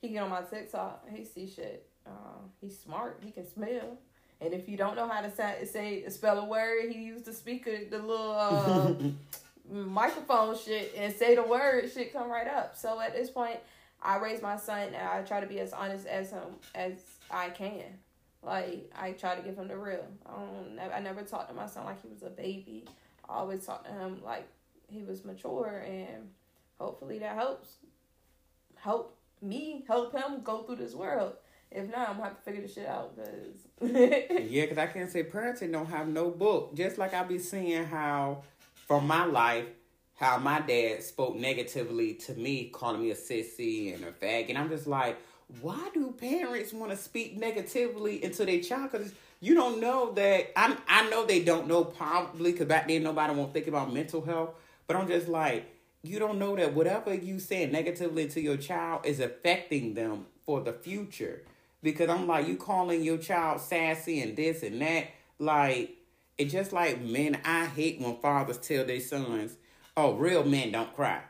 [0.00, 1.88] He get on my TikTok, he see shit.
[2.06, 3.20] Um, he's smart.
[3.24, 3.98] He can smell.
[4.40, 7.32] And if you don't know how to say, say spell a word, he use the
[7.32, 8.94] speaker, the little uh,
[9.70, 11.90] microphone shit, and say the word.
[11.92, 12.76] Shit come right up.
[12.76, 13.58] So at this point,
[14.02, 16.92] I raise my son, and I try to be as honest as him as
[17.30, 17.84] I can.
[18.42, 20.06] Like I try to give him the real.
[20.26, 20.92] I don't.
[20.94, 22.84] I never talked to my son like he was a baby.
[23.28, 24.46] I always talked to him like
[24.88, 26.30] he was mature, and
[26.78, 27.76] hopefully that helps.
[28.76, 31.34] Help me help him go through this world.
[31.70, 35.10] If not, I'm gonna have to figure this shit out because Yeah, because I can't
[35.10, 36.74] say parenting don't have no book.
[36.74, 38.44] Just like I be seeing how,
[38.86, 39.66] from my life,
[40.14, 44.48] how my dad spoke negatively to me, calling me a sissy and a fag.
[44.48, 45.18] And I'm just like,
[45.60, 48.92] why do parents want to speak negatively into their child?
[48.92, 50.58] Because you don't know that.
[50.58, 54.22] I, I know they don't know probably because back then nobody won't think about mental
[54.22, 54.50] health.
[54.86, 55.66] But I'm just like,
[56.02, 60.60] you don't know that whatever you say negatively to your child is affecting them for
[60.60, 61.42] the future.
[61.82, 65.08] Because I'm like, you calling your child sassy and this and that.
[65.38, 65.95] Like,
[66.38, 69.56] it's just like men, I hate when fathers tell their sons,
[69.96, 71.20] oh, real men don't cry.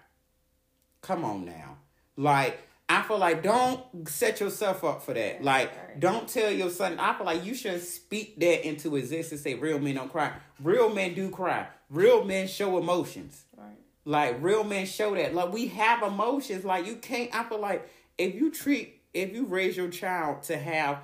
[1.01, 1.77] Come on now.
[2.17, 5.43] Like, I feel like don't set yourself up for that.
[5.43, 6.99] Like, don't tell your son.
[6.99, 9.43] I feel like you should speak that into existence.
[9.43, 10.33] Say real men don't cry.
[10.63, 11.67] Real men do cry.
[11.91, 13.45] real men show emotions.
[13.57, 13.77] Right.
[14.05, 15.35] Like real men show that.
[15.35, 16.65] Like we have emotions.
[16.65, 17.35] Like you can't.
[17.35, 17.89] I feel like
[18.19, 20.99] if you treat, if you raise your child to have,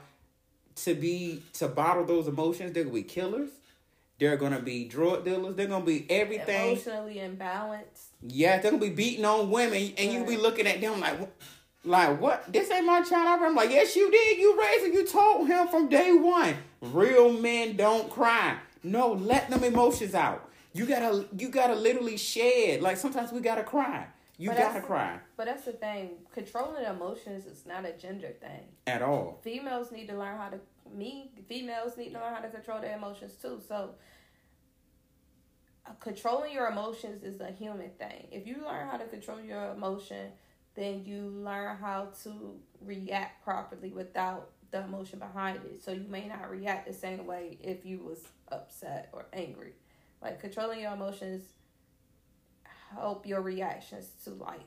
[0.75, 3.51] to be to bottle those emotions, they're gonna be killers.
[4.23, 5.57] They're gonna be drug dealers.
[5.57, 6.73] They're gonna be everything.
[6.73, 8.11] Emotionally imbalanced.
[8.23, 11.33] Yeah, they're gonna be beating on women, and you be looking at them like, "What-
[11.85, 12.53] like what?
[12.53, 13.43] This ain't my child.
[13.43, 14.39] I'm like, yes, you did.
[14.39, 14.93] You raised him.
[14.93, 16.55] You told him from day one.
[16.81, 18.59] Real men don't cry.
[18.85, 20.49] No, let them emotions out.
[20.73, 22.81] You gotta, you gotta literally shed.
[22.81, 24.07] Like sometimes we gotta cry.
[24.39, 26.11] You But gotta cry But that's the thing.
[26.33, 28.69] Controlling emotions is not a gender thing.
[28.87, 29.41] at all.
[29.43, 30.61] Females need to learn how to.
[30.95, 33.61] Me, females need to learn how to control their emotions too.
[33.67, 33.95] So,
[35.87, 38.29] uh, controlling your emotions is a human thing.
[38.31, 40.33] If you learn how to control your emotion,
[40.75, 45.83] then you learn how to react properly without the emotion behind it.
[45.83, 49.75] So you may not react the same way if you was upset or angry.
[50.21, 51.43] Like controlling your emotions
[52.95, 54.61] help your reactions to life.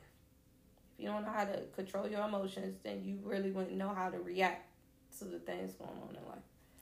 [0.94, 4.08] If you don't know how to control your emotions, then you really wouldn't know how
[4.08, 4.68] to react
[5.18, 6.38] to the things going on in life.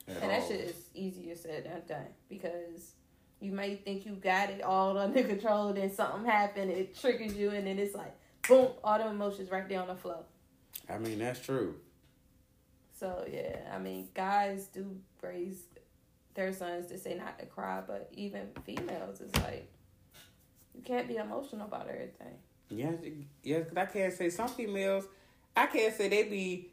[0.07, 0.47] At and that all.
[0.47, 2.91] shit is easier said than done because
[3.39, 7.51] you may think you got it all under control, then something happened, it triggers you,
[7.51, 8.15] and then it's like
[8.47, 10.23] boom, all the emotions right there on the flow.
[10.89, 11.75] I mean, that's true.
[12.97, 15.63] So yeah, I mean, guys do raise
[16.33, 19.69] their sons to say not to cry, but even females it's like
[20.73, 22.35] you can't be emotional about everything.
[22.69, 22.95] Yes,
[23.43, 23.67] yes.
[23.67, 25.05] Cause I can't say some females.
[25.55, 26.69] I can't say they be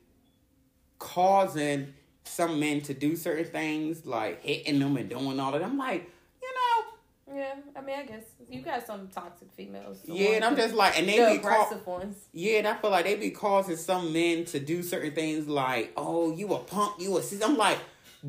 [1.02, 1.92] causing
[2.24, 5.76] some men to do certain things, like hitting them and doing all of them.
[5.76, 6.08] Like,
[6.40, 10.00] you know, Yeah, I mean, I guess you got some toxic females.
[10.02, 10.30] the yeah.
[10.36, 12.16] And I'm just like, and the they be call, aggressive ones.
[12.32, 12.58] yeah.
[12.58, 16.32] And I feel like they be causing some men to do certain things, like, oh,
[16.34, 17.22] you a punk, you a.
[17.22, 17.42] sis.
[17.42, 17.78] I'm like,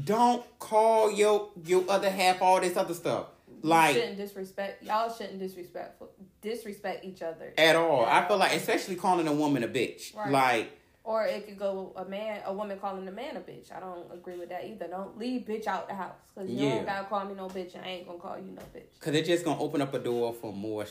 [0.03, 5.13] don't call your your other half all this other stuff, you like shouldn't disrespect y'all.
[5.13, 6.09] Shouldn't disrespectful
[6.41, 7.53] disrespect each other.
[7.57, 8.03] at all.
[8.05, 10.32] I feel like, especially calling a woman a bitch, Right.
[10.32, 10.80] like.
[11.06, 13.76] Or it could go a man, a woman calling a man a bitch.
[13.76, 14.88] I don't agree with that either.
[14.88, 16.76] Don't leave bitch out the house because you Yeah.
[16.76, 17.76] don't gotta call me no bitch.
[17.76, 18.99] and I ain't gonna call you no bitch.
[19.01, 20.86] Cause it's just gonna open up a door for more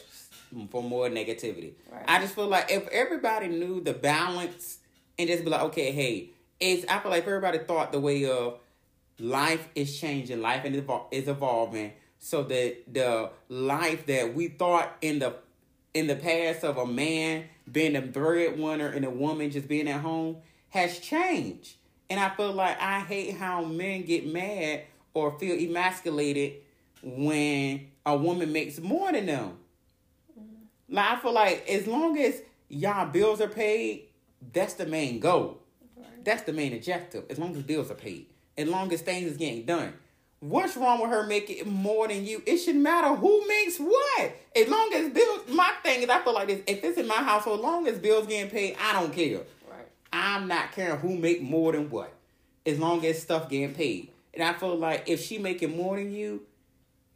[0.70, 1.72] for more negativity.
[1.90, 2.04] Right.
[2.06, 4.78] I just feel like if everybody knew the balance
[5.18, 8.26] and just be like, okay, hey, it's I feel like if everybody thought the way
[8.26, 8.58] of
[9.18, 10.74] life is changing, life and
[11.10, 15.36] is evolving, so that the life that we thought in the
[15.94, 20.00] in the past of a man being a breadwinner and a woman just being at
[20.00, 20.36] home
[20.70, 21.76] has changed.
[22.10, 24.82] And I feel like I hate how men get mad
[25.14, 26.54] or feel emasculated
[27.02, 29.58] when a woman makes more than them.
[30.38, 30.94] Mm-hmm.
[30.94, 34.08] Like I feel like as long as y'all bills are paid,
[34.52, 35.58] that's the main goal.
[36.24, 37.24] That's the main objective.
[37.30, 39.92] As long as bills are paid, as long as things is getting done.
[40.42, 42.42] What's wrong with her making more than you?
[42.44, 44.32] It shouldn't matter who makes what.
[44.56, 46.62] As long as bills, my thing is, I feel like this.
[46.66, 49.42] If it's in my household, as long as bills getting paid, I don't care.
[49.70, 49.86] Right.
[50.12, 52.12] I'm not caring who make more than what,
[52.66, 54.10] as long as stuff getting paid.
[54.34, 56.42] And I feel like if she making more than you,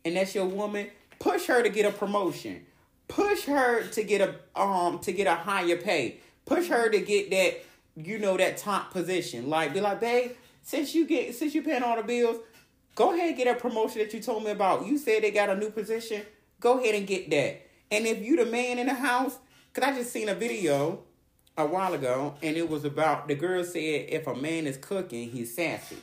[0.05, 0.87] and that's your woman,
[1.18, 2.64] push her to get a promotion.
[3.09, 6.18] Push her to get a um to get a higher pay.
[6.45, 7.64] Push her to get that
[7.97, 9.51] you know that top position.
[9.51, 10.31] Like be like, babe,
[10.62, 12.37] since you get since you paying all the bills,
[12.97, 14.85] go ahead and get a promotion that you told me about.
[14.85, 16.23] You said they got a new position.
[16.59, 17.63] Go ahead and get that.
[17.93, 19.39] And if you the man in the house,
[19.73, 21.05] cause I just seen a video
[21.57, 25.31] a while ago, and it was about the girl said if a man is cooking,
[25.31, 25.99] he's sassy.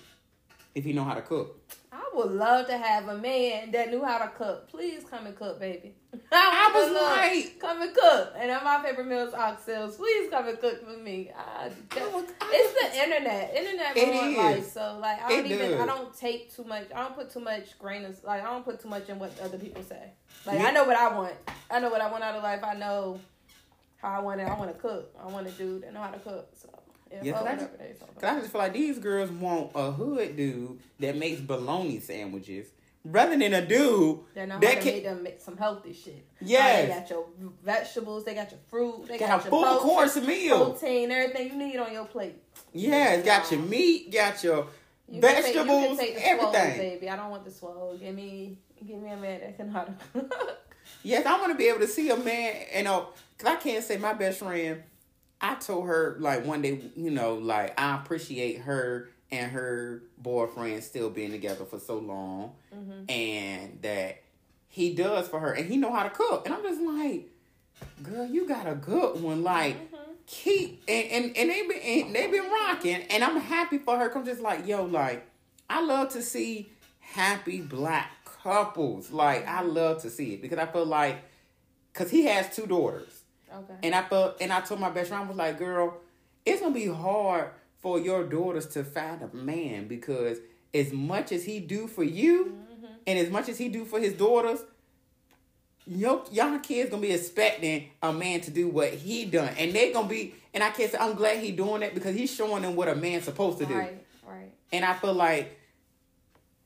[0.74, 1.60] If he know how to cook.
[1.92, 4.70] I would love to have a man that knew how to cook.
[4.70, 5.94] Please come and cook, baby.
[6.32, 8.34] I was love- like- come and cook.
[8.38, 9.98] And then my favorite meal is oxtails.
[9.98, 11.32] Please come and cook for me.
[11.36, 11.66] I,
[12.00, 13.54] I was- it's the internet.
[13.56, 14.38] Internet ruined is.
[14.38, 14.72] life.
[14.72, 15.80] So like, I don't It even.
[15.80, 16.88] I don't take too much.
[16.96, 18.42] I don't put too much grain of like.
[18.44, 20.12] I don't put too much in what other people say.
[20.46, 21.34] Like Me- I know what I want.
[21.72, 22.64] I know what I want out of life.
[22.64, 23.20] I know
[23.98, 24.48] how I want it.
[24.48, 25.14] I want to cook.
[25.22, 26.48] I want a dude that know how to cook.
[26.54, 26.70] So
[27.14, 29.92] yeah, Yeah, I whatever they talk Cause I just feel like these girls want a
[29.92, 32.68] hood dude that makes bologna sandwiches
[33.06, 36.26] rather than a dude They know how that can make them make some healthy shit.
[36.42, 36.88] Yes.
[36.88, 37.26] they got your
[37.64, 40.66] vegetables, they got your fruit, they got got, a your full protein, course meal.
[40.72, 42.36] protein, everything you need on your plate.
[42.72, 44.68] Yeah, it's got your meat, got your
[45.10, 46.16] You can take- vegetables, you the swole,
[46.56, 46.78] everything.
[46.78, 47.10] baby.
[47.10, 47.98] I don't want the swole.
[48.00, 48.58] Give me,
[48.88, 49.94] give me a man that can how to.
[51.02, 53.84] Yes, I want to be able to see a man, you know, because I can't
[53.84, 54.84] say my best friend.
[55.44, 60.84] I told her like one day, you know, like I appreciate her and her boyfriend
[60.84, 63.10] still being together for so long, Mm-hmm.
[63.12, 64.22] and that
[64.68, 67.30] he does for her, and he know how to cook, and I'm just like,
[68.02, 69.76] girl, you got a good one, like.
[69.76, 69.90] Mm-hmm.
[70.26, 74.08] Keep and, and and they been and they been rocking, and I'm happy for her.
[74.08, 75.28] Cause just like yo, like
[75.70, 76.70] I love to see
[77.02, 78.10] happy black
[78.42, 79.12] couples.
[79.12, 81.18] Like I love to see it because I feel like,
[81.94, 83.23] cause he has two daughters,
[83.56, 83.74] Okay.
[83.84, 85.98] and I felt, and I told my best friend I was like, girl,
[86.46, 87.50] it's gonna be hard
[87.80, 90.38] for your daughters to find a man because
[90.74, 92.86] as much as he do for you, mm-hmm.
[93.06, 94.64] and as much as he do for his daughters.
[95.86, 99.92] Your y'all kids gonna be expecting a man to do what he done, and they
[99.92, 100.34] gonna be.
[100.54, 102.96] And I can't say I'm glad he doing that because he's showing them what a
[102.96, 103.76] man's supposed to do.
[103.76, 104.06] Right.
[104.26, 104.54] Right.
[104.72, 105.60] And I feel like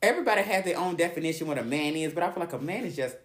[0.04, 2.86] everybody has their own definition what a man is, but I feel like a man
[2.86, 3.16] is just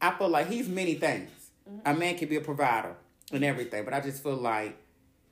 [0.00, 1.30] I feel like he's many things.
[1.68, 1.88] Mm-hmm.
[1.90, 2.96] A man can be a provider
[3.34, 4.76] and everything, but I just feel like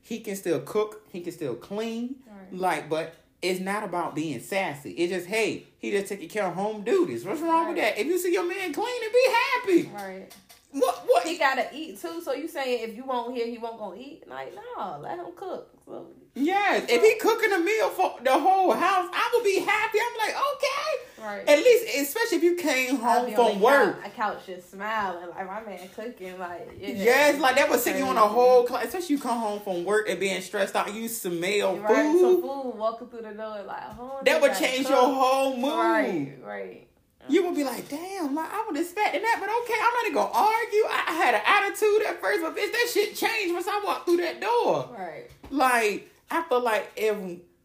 [0.00, 2.16] he can still cook, he can still clean.
[2.26, 2.61] Right.
[2.61, 4.90] Like, but it's not about being sassy.
[4.92, 7.24] It's just, hey, he just taking care of home duties.
[7.24, 7.98] What's wrong with that?
[7.98, 9.90] If you see your man clean and be happy.
[9.94, 10.34] Right.
[10.72, 12.22] What what He gotta eat too.
[12.22, 14.24] So you saying if you won't hear, he won't gonna eat?
[14.26, 15.70] Like no, let him cook.
[15.84, 19.99] So, Yes, if he cooking a meal for the whole house, I would be happy.
[20.01, 21.22] I'm like, okay.
[21.26, 21.49] right.
[21.49, 24.03] At least, especially if you came home from work.
[24.03, 26.89] couch, couch just smiling like my man cooking like yeah.
[26.89, 28.87] Yes, like that would send you on a whole class.
[28.87, 32.41] Especially you come home from work and being stressed out, you smell Right, some food.
[32.43, 34.91] food walking through the door like oh, That would change cook.
[34.97, 35.70] your whole mood.
[35.70, 36.89] Right, right.
[37.28, 40.14] You would be like, damn, like I was expecting that, but okay, I'm not even
[40.14, 40.85] gonna argue.
[40.89, 44.07] I I had an attitude at first, but bitch, that shit changed once I walked
[44.07, 44.89] through that door.
[44.99, 45.26] Right.
[45.51, 47.16] Like, I feel like if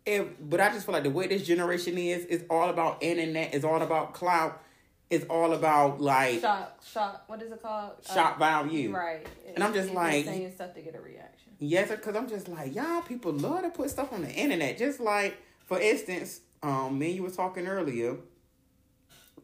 [0.05, 3.53] if but I just feel like the way this generation is, it's all about internet,
[3.53, 4.61] it's all about clout,
[5.09, 7.24] it's all about like Shock, shock.
[7.28, 7.91] What is it called?
[8.05, 8.93] shock Uh, value.
[8.95, 9.26] Right.
[9.55, 11.51] And I'm just like- saying stuff to get a reaction.
[11.59, 14.78] Yes, because I'm just like, y'all people love to put stuff on the internet.
[14.78, 18.18] Just like, for instance, um, me and you were talking earlier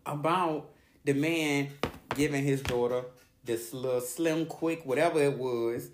[0.05, 0.69] about
[1.05, 1.69] the man
[2.15, 3.03] giving his daughter
[3.43, 5.89] this little slim quick, whatever it was,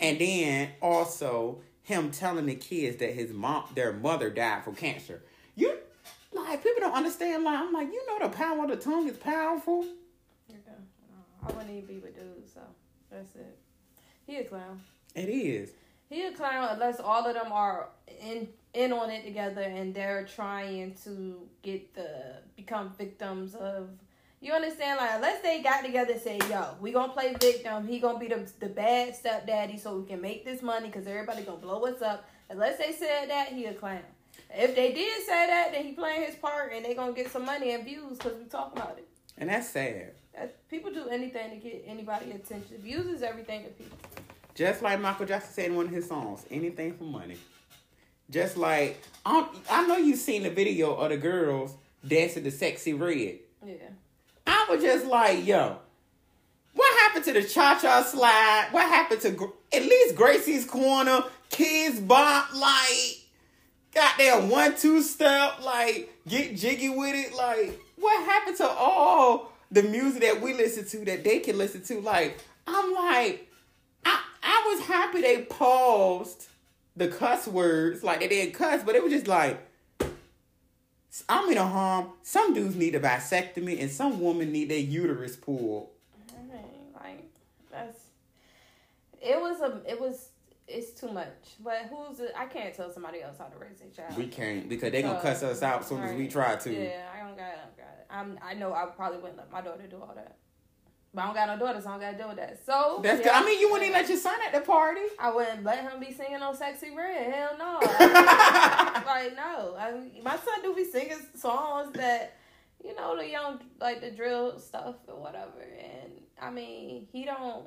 [0.00, 5.22] and then also him telling the kids that his mom, their mother died from cancer.
[5.54, 5.78] You
[6.32, 7.44] like people don't understand.
[7.44, 9.84] Like I'm like, you know, the power of the tongue is powerful.
[10.48, 10.56] No,
[11.42, 12.60] I wouldn't even be with dudes, so
[13.10, 13.58] that's it.
[14.26, 14.80] He a clown.
[15.14, 15.70] It is.
[16.08, 20.26] He a clown unless all of them are in in on it together and they're
[20.26, 23.90] trying to get the become victims of
[24.44, 24.98] you understand?
[24.98, 28.28] Like unless they got together and say yo we gonna play victim he gonna be
[28.28, 32.02] the, the bad stepdaddy so we can make this money because everybody gonna blow us
[32.02, 32.28] up.
[32.50, 34.00] Unless they said that he a clown.
[34.50, 37.46] If they did say that then he playing his part and they gonna get some
[37.46, 39.08] money and views because we talk about it.
[39.38, 40.12] And that's sad.
[40.36, 42.76] that, people do anything to get anybody attention.
[42.78, 43.98] Views is everything to people.
[44.54, 47.36] Just like Michael Jackson said in one of his songs, anything for money.
[48.30, 51.74] Just like um, I know you've seen the video of the girls
[52.06, 53.88] dancing to "Sexyy Red." yeah
[54.66, 55.76] I was just like, yo,
[56.72, 58.68] what happened to the cha cha slide?
[58.70, 63.18] What happened to at least Gracie's Corner, Kidz Bop, like
[63.94, 67.34] goddamn one two step, like get jiggy with it?
[67.34, 71.82] Like, what happened to all the music that we listen to that they can listen
[71.84, 72.00] to?
[72.00, 73.50] Like, I'm like,
[74.04, 76.48] I I was happy they paused
[76.96, 79.60] the cuss words, like they didn't cuss, but it was just like.
[81.28, 82.08] I'm in a harm.
[82.22, 85.90] Some dudes need a vasectomy, and some women need their uterus pulled.
[86.30, 87.30] I mean, like
[87.70, 88.00] that's
[89.20, 90.30] it was a it was
[90.66, 91.28] it's too much.
[91.62, 94.16] But who's the, I can't tell somebody else how to raise a child.
[94.16, 96.72] We can't because they're gonna cuss us out as soon as we try to.
[96.72, 97.44] Yeah, I don't got.
[97.44, 98.06] I don't got it.
[98.10, 100.36] I'm I know I probably wouldn't let my daughter do all that.
[101.14, 102.66] But I don't got no daughters, so I don't gotta deal with that.
[102.66, 103.30] So That's good.
[103.32, 105.02] I mean, you wouldn't even let your son at the party.
[105.18, 107.32] I wouldn't let him be singing on Sexyy Red.
[107.32, 107.78] Hell no.
[109.06, 109.76] like no.
[109.78, 112.36] I mean, my son do be singing songs that,
[112.84, 115.62] you know, the young like the drill stuff or whatever.
[115.78, 116.12] And
[116.42, 117.66] I mean, he don't.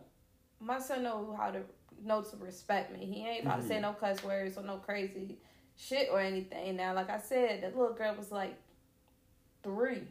[0.60, 1.62] My son know how to
[2.04, 3.06] know to respect me.
[3.06, 3.84] He ain't about to say mm-hmm.
[3.84, 5.38] no cuss words or no crazy
[5.78, 6.76] shit or anything.
[6.76, 8.58] Now, like I said, the little girl was like
[9.64, 10.04] three.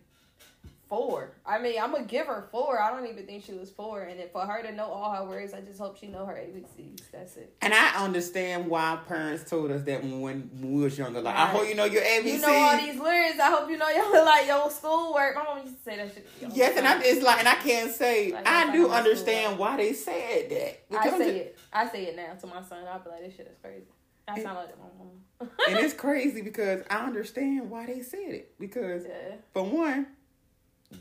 [0.89, 1.33] Four.
[1.45, 2.81] I mean, I'm gonna give her four.
[2.81, 4.03] I don't even think she was four.
[4.03, 7.11] And for her to know all her words, I just hope she know her ABCs.
[7.13, 7.57] That's it.
[7.61, 11.21] And I understand why parents told us that when, when we was younger.
[11.21, 12.35] Like, I hope you know your ABC.
[12.35, 13.41] You know all these lyrics.
[13.41, 15.35] I hope you know your like your schoolwork.
[15.35, 16.27] My mom used to say that shit.
[16.55, 17.01] Yes, and time.
[17.01, 20.55] I it's like, and I can't say Like, I do understand why they said that.
[20.57, 21.59] I Because I'm say just- it.
[21.73, 22.85] I say it now to my son.
[22.89, 23.87] I'll be like, this shit is crazy.
[24.29, 25.51] I sound like my mom.
[25.69, 28.55] and it's crazy because I understand why they said it.
[28.59, 29.37] Because yeah.
[29.53, 30.07] for one,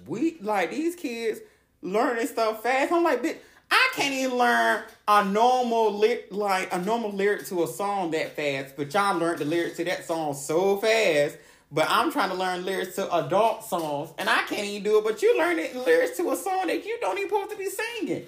[0.08, 1.40] we like these kids
[1.82, 2.92] learning stuff fast.
[2.92, 3.38] I'm like, bitch,
[3.72, 8.36] I can't even learn a normal lit like a normal lyric to a song that
[8.36, 8.76] fast.
[8.76, 11.38] But y'all learned the lyrics to that song so fast.
[11.72, 15.04] But I'm trying to learn lyrics to adult songs, and I can't even do it.
[15.04, 17.70] But you learn it lyrics to a song that you don't even supposed to be
[17.70, 18.26] singing.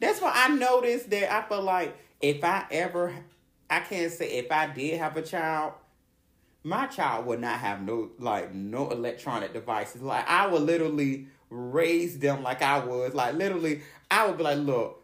[0.00, 3.12] That's why I noticed that I feel like if I ever,
[3.68, 5.74] I can't say if I did have a child,
[6.64, 10.02] my child would not have no like no electronic devices.
[10.02, 13.14] Like I would literally raise them like I was.
[13.14, 14.98] Like literally, I would be like, look.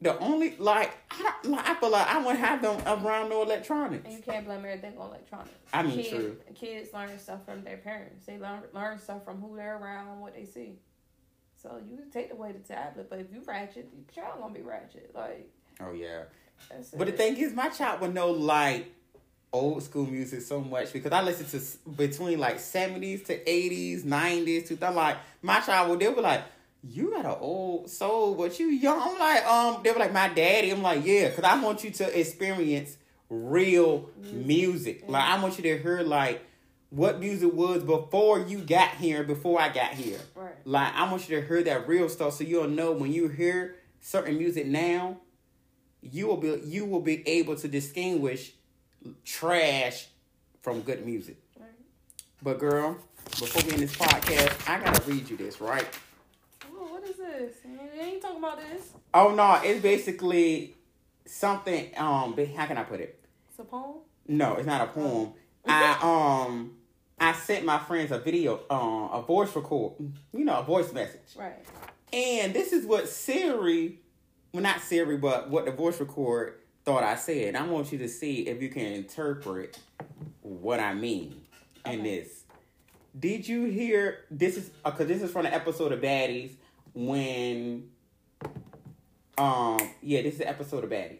[0.00, 4.04] The only like I, like, I feel like I wouldn't have them around no electronics.
[4.04, 5.50] And you can't blame everything on electronics.
[5.72, 6.36] I mean, kids, true.
[6.56, 8.26] Kids learn stuff from their parents.
[8.26, 10.80] They learn learn stuff from who they're around, what they see.
[11.54, 14.62] So you can take away the tablet, but if you ratchet, your child gonna be
[14.62, 15.12] ratchet.
[15.14, 15.48] Like,
[15.80, 16.24] Oh yeah.
[16.96, 18.92] But the thing is, my child would know like
[19.52, 24.68] old school music so much because I listen to between like seventies to eighties, nineties,
[24.68, 24.96] two thousand.
[24.96, 26.42] Like my child would, they were like,
[26.82, 30.28] "You got an old soul, but you young." I'm like, um, they were like, "My
[30.28, 32.96] daddy." I'm like, "Yeah," because I want you to experience
[33.28, 35.04] real music.
[35.08, 36.44] Like I want you to hear like
[36.90, 40.20] what music was before you got here, before I got here.
[40.34, 40.52] right.
[40.64, 43.76] Like I want you to hear that real stuff, so you'll know when you hear
[44.00, 45.18] certain music now,
[46.02, 48.52] you will be you will be able to distinguish
[49.24, 50.08] trash
[50.60, 51.36] from good music.
[51.58, 51.68] Right.
[52.42, 55.86] But girl, before we end this podcast, I gotta read you this, right?
[56.72, 57.56] Oh, what is this?
[57.64, 58.92] You ain't talking about this.
[59.14, 60.74] Oh no, it's basically
[61.26, 61.90] something.
[61.96, 63.18] Um, how can I put it?
[63.48, 63.98] It's a poem.
[64.28, 65.32] No, it's not a poem.
[65.66, 65.98] I
[66.48, 66.76] um
[67.22, 69.92] I sent my friends a video, um, a voice record,
[70.32, 71.36] you know, a voice message.
[71.36, 71.64] Right.
[72.12, 74.00] And this is what Siri,
[74.52, 76.54] well, not Siri, but what the voice record
[76.84, 77.56] thought I said.
[77.56, 79.78] I want you to see if you can interpret
[80.42, 81.42] what I mean
[81.86, 82.44] in this.
[83.18, 84.24] Did you hear?
[84.30, 86.52] This is because this is from the episode of Baddies
[86.94, 87.90] when,
[89.38, 91.18] um, yeah, this is the episode of Baddies.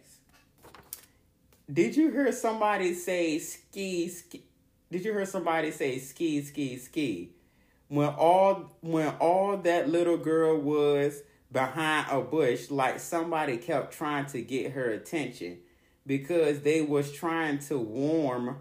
[1.73, 4.43] Did you hear somebody say ski ski?
[4.91, 7.33] Did you hear somebody say ski ski ski?
[7.93, 11.23] when all when all that little girl was
[11.53, 15.59] behind a bush like somebody kept trying to get her attention
[16.07, 18.59] because they was trying to warm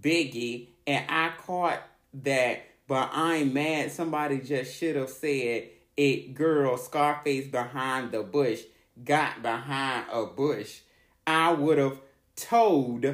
[0.00, 0.68] biggie.
[0.86, 1.82] And i caught
[2.14, 8.62] that but i'm mad somebody just should have said it girl scarface behind the bush
[9.04, 10.80] got behind a bush.
[11.26, 12.00] I would have
[12.36, 13.04] told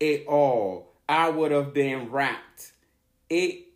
[0.00, 0.92] it all.
[1.08, 2.72] I would have been rapped
[3.32, 3.66] it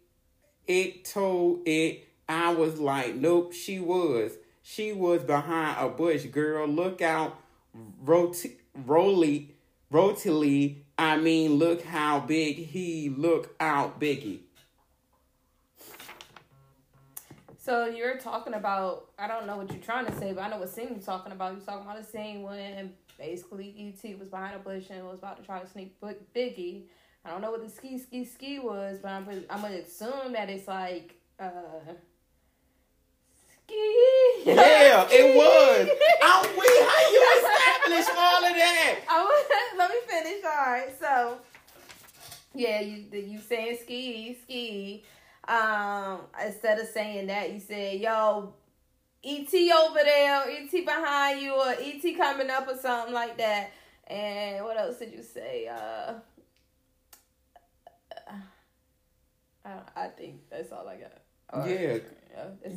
[0.66, 2.08] it told it.
[2.28, 4.32] I was like, nope, she was.
[4.68, 6.66] She was behind a bush, girl.
[6.66, 7.38] Look out,
[8.02, 9.54] roti- roly,
[9.92, 10.78] rotily.
[10.98, 14.40] I mean, look how big he look out, Biggie.
[17.56, 20.58] So you're talking about I don't know what you're trying to say, but I know
[20.58, 21.52] what scene you're talking about.
[21.52, 24.16] You're talking about a scene when basically E.T.
[24.16, 26.86] was behind a bush and was about to try to sneak Biggie.
[27.24, 30.50] I don't know what the ski ski ski was, but I'm I'm gonna assume that
[30.50, 31.92] it's like uh
[33.66, 34.42] ski.
[34.52, 35.88] Yeah, it was.
[36.22, 36.82] I'm weak.
[36.86, 38.98] How you establish all of that?
[39.10, 39.46] I was,
[39.78, 40.44] let me finish.
[40.44, 41.38] All right, so
[42.54, 45.04] yeah, you you saying ski ski.
[45.48, 48.54] Um, instead of saying that, you said, "Yo,
[49.24, 53.70] ET over there, ET behind you, or ET coming up, or something like that."
[54.06, 55.66] And what else did you say?
[55.68, 56.14] Uh,
[59.64, 61.25] I, I think that's all I got.
[61.52, 61.98] Or- Yeah.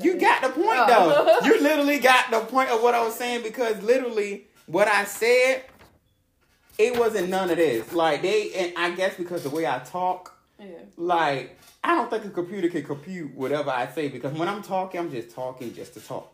[0.02, 0.20] You it?
[0.22, 1.40] got the point Oh.
[1.42, 1.46] though.
[1.48, 5.64] You literally got the point of what I was saying because literally what I said,
[6.78, 7.92] it wasn't none of this.
[7.94, 10.68] Like they, and I guess because the way I talk, yeah.
[10.96, 15.00] like I don't think a computer can compute whatever I say because when I'm talking,
[15.00, 16.34] I'm just talking just to talk,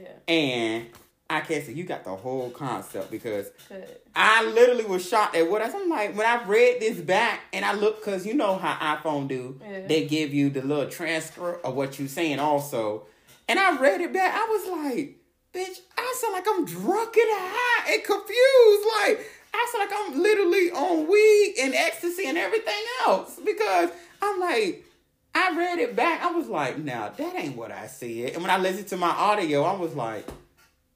[0.00, 0.86] Yeah, and
[1.30, 3.86] I can't say you got the whole concept because good.
[4.16, 5.70] I literally was shocked at what I.
[5.70, 9.28] I'm like when I read this back and I look because you know how iPhone
[9.28, 9.60] do.
[9.62, 9.86] Yeah.
[9.86, 13.06] They give you the little transcript of what you're saying also,
[13.48, 14.34] and I read it back.
[14.34, 15.18] I was like,
[15.54, 18.88] bitch, I sound like I'm drunk and high and confused.
[18.96, 24.40] Like I sound like I'm literally on weed and ecstasy and everything else because I'm
[24.40, 24.84] like.
[25.32, 26.22] I read it back.
[26.22, 29.10] I was like, "Now that ain't what I said." And when I listened to my
[29.10, 30.26] audio, I was like,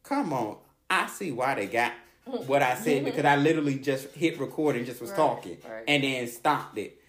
[0.04, 0.56] "Come on,
[0.88, 1.92] I see why they got
[2.46, 5.84] what I said because I literally just hit record and just was Right, talking right.
[5.88, 7.00] and then stopped it.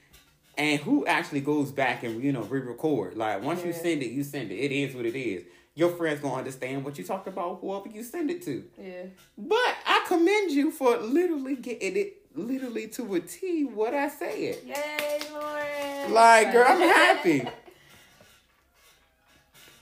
[0.57, 3.15] And who actually goes back and you know re-record?
[3.17, 4.55] Like once you send it, you send it.
[4.55, 5.43] It is what it is.
[5.77, 8.63] Your friends gonna understand what you talked about, whoever you send it to.
[8.81, 9.03] Yeah.
[9.37, 14.31] But I commend you for literally getting it literally to a T what I said.
[14.65, 16.13] Yay, Lauren.
[16.13, 17.45] Like, girl, I'm happy.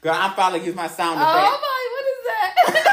[0.02, 1.48] Girl, I'm finally use my sound oh effect.
[1.48, 2.90] Oh my, what is that?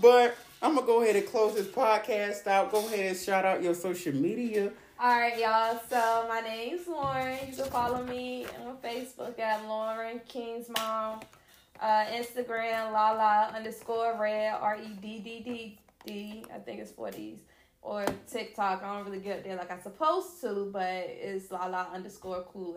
[0.00, 2.70] But I'm gonna go ahead and close this podcast out.
[2.70, 4.72] Go ahead and shout out your social media.
[5.00, 5.80] All right, y'all.
[5.88, 7.38] So my name's Lauren.
[7.48, 11.20] You can follow me on Facebook at Lauren King's Mom.
[11.80, 16.44] Uh, Instagram Lala underscore red R E D D D D.
[16.52, 17.38] I think it's four D's.
[17.80, 18.82] or TikTok.
[18.82, 22.76] I don't really get there like I'm supposed to, but it's Lala underscore cool